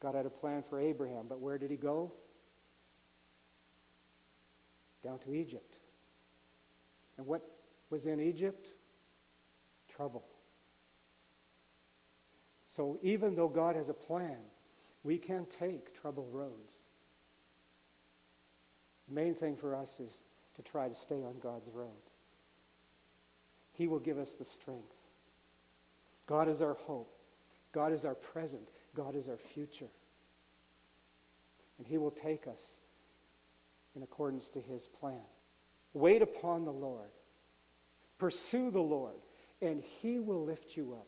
God 0.00 0.14
had 0.14 0.26
a 0.26 0.30
plan 0.30 0.62
for 0.68 0.80
Abraham, 0.80 1.26
but 1.28 1.40
where 1.40 1.58
did 1.58 1.70
he 1.70 1.76
go? 1.76 2.12
Down 5.04 5.18
to 5.20 5.34
Egypt. 5.34 5.74
And 7.16 7.26
what 7.26 7.42
was 7.90 8.06
in 8.06 8.20
Egypt? 8.20 8.66
Trouble. 9.94 10.24
So 12.68 12.98
even 13.02 13.36
though 13.36 13.48
God 13.48 13.76
has 13.76 13.88
a 13.88 13.94
plan, 13.94 14.36
we 15.02 15.18
can 15.18 15.46
take 15.46 15.98
troubled 16.02 16.28
roads. 16.32 16.74
The 19.08 19.14
main 19.14 19.34
thing 19.34 19.56
for 19.56 19.74
us 19.74 20.00
is 20.00 20.18
to 20.56 20.62
try 20.62 20.88
to 20.88 20.94
stay 20.94 21.22
on 21.22 21.36
God's 21.40 21.70
road. 21.70 21.88
He 23.74 23.86
will 23.86 24.00
give 24.00 24.18
us 24.18 24.32
the 24.32 24.44
strength. 24.44 24.95
God 26.26 26.48
is 26.48 26.62
our 26.62 26.74
hope. 26.74 27.12
God 27.72 27.92
is 27.92 28.04
our 28.04 28.14
present. 28.14 28.68
God 28.94 29.14
is 29.14 29.28
our 29.28 29.36
future. 29.36 29.88
And 31.78 31.86
he 31.86 31.98
will 31.98 32.10
take 32.10 32.46
us 32.46 32.78
in 33.94 34.02
accordance 34.02 34.48
to 34.48 34.60
his 34.60 34.86
plan. 34.86 35.20
Wait 35.92 36.22
upon 36.22 36.64
the 36.64 36.72
Lord. 36.72 37.10
Pursue 38.18 38.70
the 38.70 38.80
Lord, 38.80 39.14
and 39.60 39.82
he 40.00 40.18
will 40.18 40.44
lift 40.44 40.76
you 40.76 40.94
up. 40.94 41.06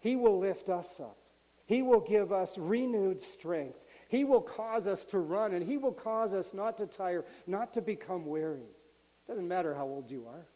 He 0.00 0.16
will 0.16 0.38
lift 0.38 0.68
us 0.68 1.00
up. 1.00 1.18
He 1.66 1.82
will 1.82 2.00
give 2.00 2.32
us 2.32 2.58
renewed 2.58 3.20
strength. 3.20 3.84
He 4.08 4.24
will 4.24 4.40
cause 4.40 4.86
us 4.86 5.04
to 5.06 5.18
run, 5.18 5.54
and 5.54 5.64
He 5.64 5.78
will 5.78 5.92
cause 5.92 6.34
us 6.34 6.52
not 6.52 6.76
to 6.78 6.86
tire, 6.86 7.24
not 7.46 7.72
to 7.74 7.80
become 7.80 8.26
weary. 8.26 8.58
It 8.58 9.28
doesn't 9.28 9.48
matter 9.48 9.74
how 9.74 9.86
old 9.86 10.10
you 10.10 10.26
are. 10.28 10.46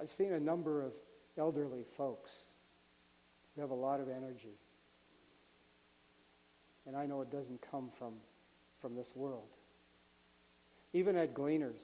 I've 0.00 0.10
seen 0.10 0.32
a 0.32 0.40
number 0.40 0.82
of 0.82 0.92
elderly 1.38 1.84
folks 1.96 2.30
who 3.54 3.60
have 3.60 3.70
a 3.70 3.74
lot 3.74 4.00
of 4.00 4.08
energy. 4.08 4.56
And 6.86 6.96
I 6.96 7.06
know 7.06 7.20
it 7.22 7.30
doesn't 7.30 7.60
come 7.70 7.90
from, 7.98 8.14
from 8.80 8.94
this 8.94 9.14
world. 9.16 9.48
Even 10.92 11.16
at 11.16 11.34
Gleaners, 11.34 11.82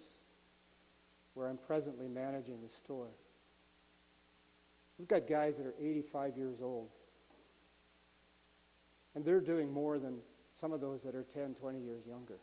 where 1.35 1.49
I'm 1.49 1.59
presently 1.59 2.09
managing 2.09 2.63
the 2.63 2.69
store, 2.69 3.09
We've 5.03 5.09
got 5.09 5.27
guys 5.27 5.57
that 5.57 5.67
are 5.67 5.75
85 5.81 6.37
years 6.37 6.59
old. 6.63 6.89
And 9.17 9.25
they're 9.25 9.41
doing 9.41 9.73
more 9.73 9.99
than 9.99 10.19
some 10.55 10.73
of 10.73 10.81
those 10.81 11.03
that 11.03 11.17
are 11.17 11.25
10, 11.35 11.55
20 11.55 11.81
years 11.81 12.07
younger. 12.07 12.39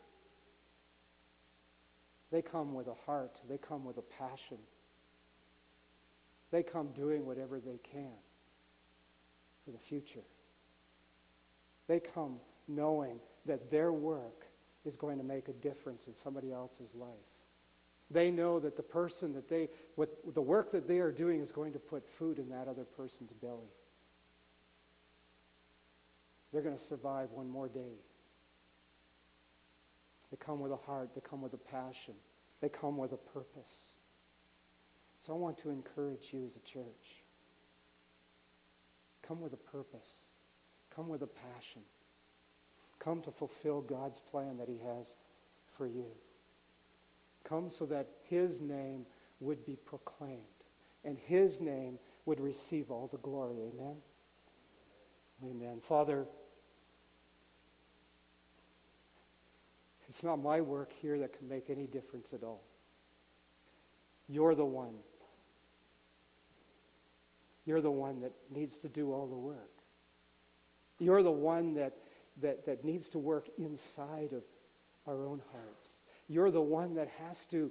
They 2.30 2.42
come 2.42 2.74
with 2.74 2.86
a 2.86 2.94
heart. 3.06 3.32
They 3.48 3.56
come 3.56 3.86
with 3.86 3.96
a 3.96 4.02
passion. 4.02 4.58
They 6.50 6.62
come 6.62 6.88
doing 6.96 7.26
whatever 7.26 7.60
they 7.60 7.78
can 7.92 8.12
for 9.64 9.70
the 9.70 9.78
future. 9.78 10.24
They 11.86 12.00
come 12.00 12.36
knowing 12.68 13.20
that 13.46 13.70
their 13.70 13.92
work 13.92 14.46
is 14.84 14.96
going 14.96 15.18
to 15.18 15.24
make 15.24 15.48
a 15.48 15.52
difference 15.52 16.06
in 16.06 16.14
somebody 16.14 16.52
else's 16.52 16.94
life. 16.94 17.08
They 18.10 18.30
know 18.30 18.58
that 18.60 18.76
the 18.76 18.82
person 18.82 19.34
that 19.34 19.48
they, 19.48 19.68
what, 19.94 20.08
the 20.34 20.42
work 20.42 20.72
that 20.72 20.88
they 20.88 20.98
are 20.98 21.12
doing 21.12 21.40
is 21.40 21.52
going 21.52 21.72
to 21.74 21.78
put 21.78 22.08
food 22.08 22.38
in 22.38 22.48
that 22.50 22.66
other 22.66 22.84
person's 22.84 23.32
belly. 23.32 23.70
They're 26.52 26.62
going 26.62 26.76
to 26.76 26.82
survive 26.82 27.30
one 27.30 27.48
more 27.48 27.68
day. 27.68 27.94
They 30.30 30.36
come 30.36 30.60
with 30.60 30.72
a 30.72 30.76
heart. 30.76 31.10
They 31.14 31.20
come 31.20 31.42
with 31.42 31.54
a 31.54 31.58
passion. 31.58 32.14
They 32.60 32.68
come 32.68 32.96
with 32.96 33.12
a 33.12 33.16
purpose. 33.16 33.92
So 35.20 35.34
I 35.34 35.36
want 35.36 35.58
to 35.58 35.70
encourage 35.70 36.32
you 36.32 36.44
as 36.46 36.56
a 36.56 36.60
church. 36.60 36.84
Come 39.26 39.40
with 39.40 39.52
a 39.52 39.56
purpose. 39.56 40.10
Come 40.94 41.08
with 41.08 41.22
a 41.22 41.28
passion. 41.28 41.82
Come 42.98 43.20
to 43.22 43.30
fulfill 43.30 43.80
God's 43.80 44.18
plan 44.18 44.58
that 44.58 44.68
he 44.68 44.78
has 44.84 45.14
for 45.76 45.86
you 45.86 46.06
come 47.50 47.68
so 47.68 47.84
that 47.86 48.06
his 48.28 48.60
name 48.60 49.04
would 49.40 49.66
be 49.66 49.76
proclaimed 49.84 50.40
and 51.04 51.18
his 51.26 51.60
name 51.60 51.98
would 52.26 52.40
receive 52.40 52.90
all 52.90 53.08
the 53.10 53.18
glory. 53.18 53.56
Amen? 53.74 53.96
Amen. 55.44 55.80
Father, 55.82 56.26
it's 60.08 60.22
not 60.22 60.36
my 60.36 60.60
work 60.60 60.92
here 61.00 61.18
that 61.18 61.36
can 61.36 61.48
make 61.48 61.70
any 61.70 61.86
difference 61.86 62.32
at 62.32 62.42
all. 62.42 62.62
You're 64.28 64.54
the 64.54 64.64
one. 64.64 64.94
You're 67.66 67.80
the 67.80 67.90
one 67.90 68.20
that 68.22 68.32
needs 68.54 68.78
to 68.78 68.88
do 68.88 69.12
all 69.12 69.26
the 69.26 69.36
work. 69.36 69.70
You're 70.98 71.22
the 71.22 71.30
one 71.30 71.74
that, 71.74 71.94
that, 72.42 72.66
that 72.66 72.84
needs 72.84 73.08
to 73.10 73.18
work 73.18 73.46
inside 73.58 74.32
of 74.32 74.42
our 75.06 75.26
own 75.26 75.40
hearts. 75.52 76.02
You're 76.28 76.50
the 76.50 76.60
one 76.60 76.94
that 76.94 77.08
has 77.26 77.46
to 77.46 77.70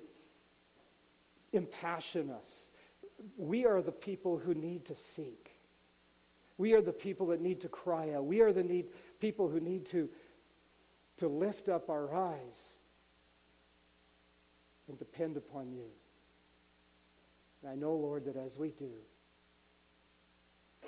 impassion 1.54 2.30
us, 2.30 2.72
we 3.38 3.66
are 3.66 3.82
the 3.82 3.92
people 3.92 4.38
who 4.38 4.54
need 4.54 4.86
to 4.86 4.96
seek. 4.96 5.52
We 6.58 6.74
are 6.74 6.82
the 6.82 6.92
people 6.92 7.28
that 7.28 7.42
need 7.42 7.62
to 7.62 7.70
cry 7.70 8.14
out. 8.14 8.26
We 8.26 8.42
are 8.42 8.52
the 8.52 8.64
need, 8.64 8.88
people 9.20 9.50
who 9.50 9.60
need 9.60 9.86
to, 9.88 10.10
to 11.18 11.28
lift 11.28 11.70
up 11.70 11.90
our 11.90 12.14
eyes 12.14 12.74
and 14.88 14.98
depend 15.00 15.38
upon 15.38 15.72
you. 15.72 15.86
And 17.62 17.72
I 17.72 17.76
know, 17.76 17.94
Lord, 17.94 18.26
that 18.26 18.36
as 18.36 18.58
we 18.58 18.70
do, 18.70 18.92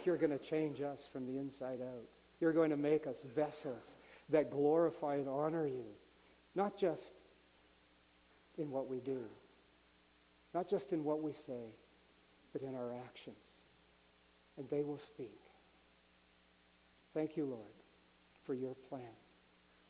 you're 0.06 0.18
going 0.18 0.38
to 0.38 0.44
change 0.44 0.82
us 0.82 1.08
from 1.12 1.26
the 1.28 1.38
inside 1.38 1.80
out. 1.82 2.08
You're 2.40 2.54
going 2.54 2.72
to 2.72 2.78
make 2.78 3.08
us 3.08 3.24
vessels 3.36 3.98
that 4.30 4.52
glorify 4.52 5.16
and 5.16 5.30
honor 5.30 5.68
you, 5.68 5.86
not 6.56 6.78
just 6.78 7.14
in 8.58 8.72
what 8.72 8.90
we 8.90 9.00
do, 9.00 9.24
not 10.54 10.70
just 10.70 10.94
in 10.94 11.04
what 11.04 11.22
we 11.22 11.34
say, 11.34 11.64
but 12.54 12.62
in 12.62 12.76
our 12.76 12.94
actions. 13.06 13.62
And 14.58 14.70
they 14.70 14.82
will 14.82 15.00
speak. 15.00 15.40
Thank 17.14 17.38
you, 17.38 17.46
Lord, 17.46 17.62
for 18.46 18.54
your 18.54 18.76
plan. 18.90 19.02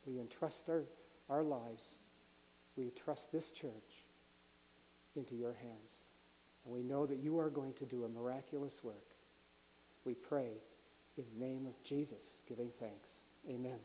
We 0.05 0.19
entrust 0.19 0.69
our, 0.69 0.83
our 1.29 1.43
lives, 1.43 1.95
we 2.75 2.91
trust 3.05 3.31
this 3.31 3.51
church 3.51 3.71
into 5.15 5.35
your 5.35 5.53
hands. 5.53 6.01
And 6.65 6.73
we 6.73 6.81
know 6.81 7.05
that 7.05 7.19
you 7.19 7.39
are 7.39 7.49
going 7.49 7.73
to 7.73 7.85
do 7.85 8.05
a 8.05 8.09
miraculous 8.09 8.83
work. 8.83 8.95
We 10.05 10.15
pray 10.15 10.61
in 11.17 11.25
the 11.33 11.45
name 11.45 11.67
of 11.67 11.81
Jesus, 11.83 12.43
giving 12.47 12.71
thanks. 12.79 13.21
Amen. 13.49 13.79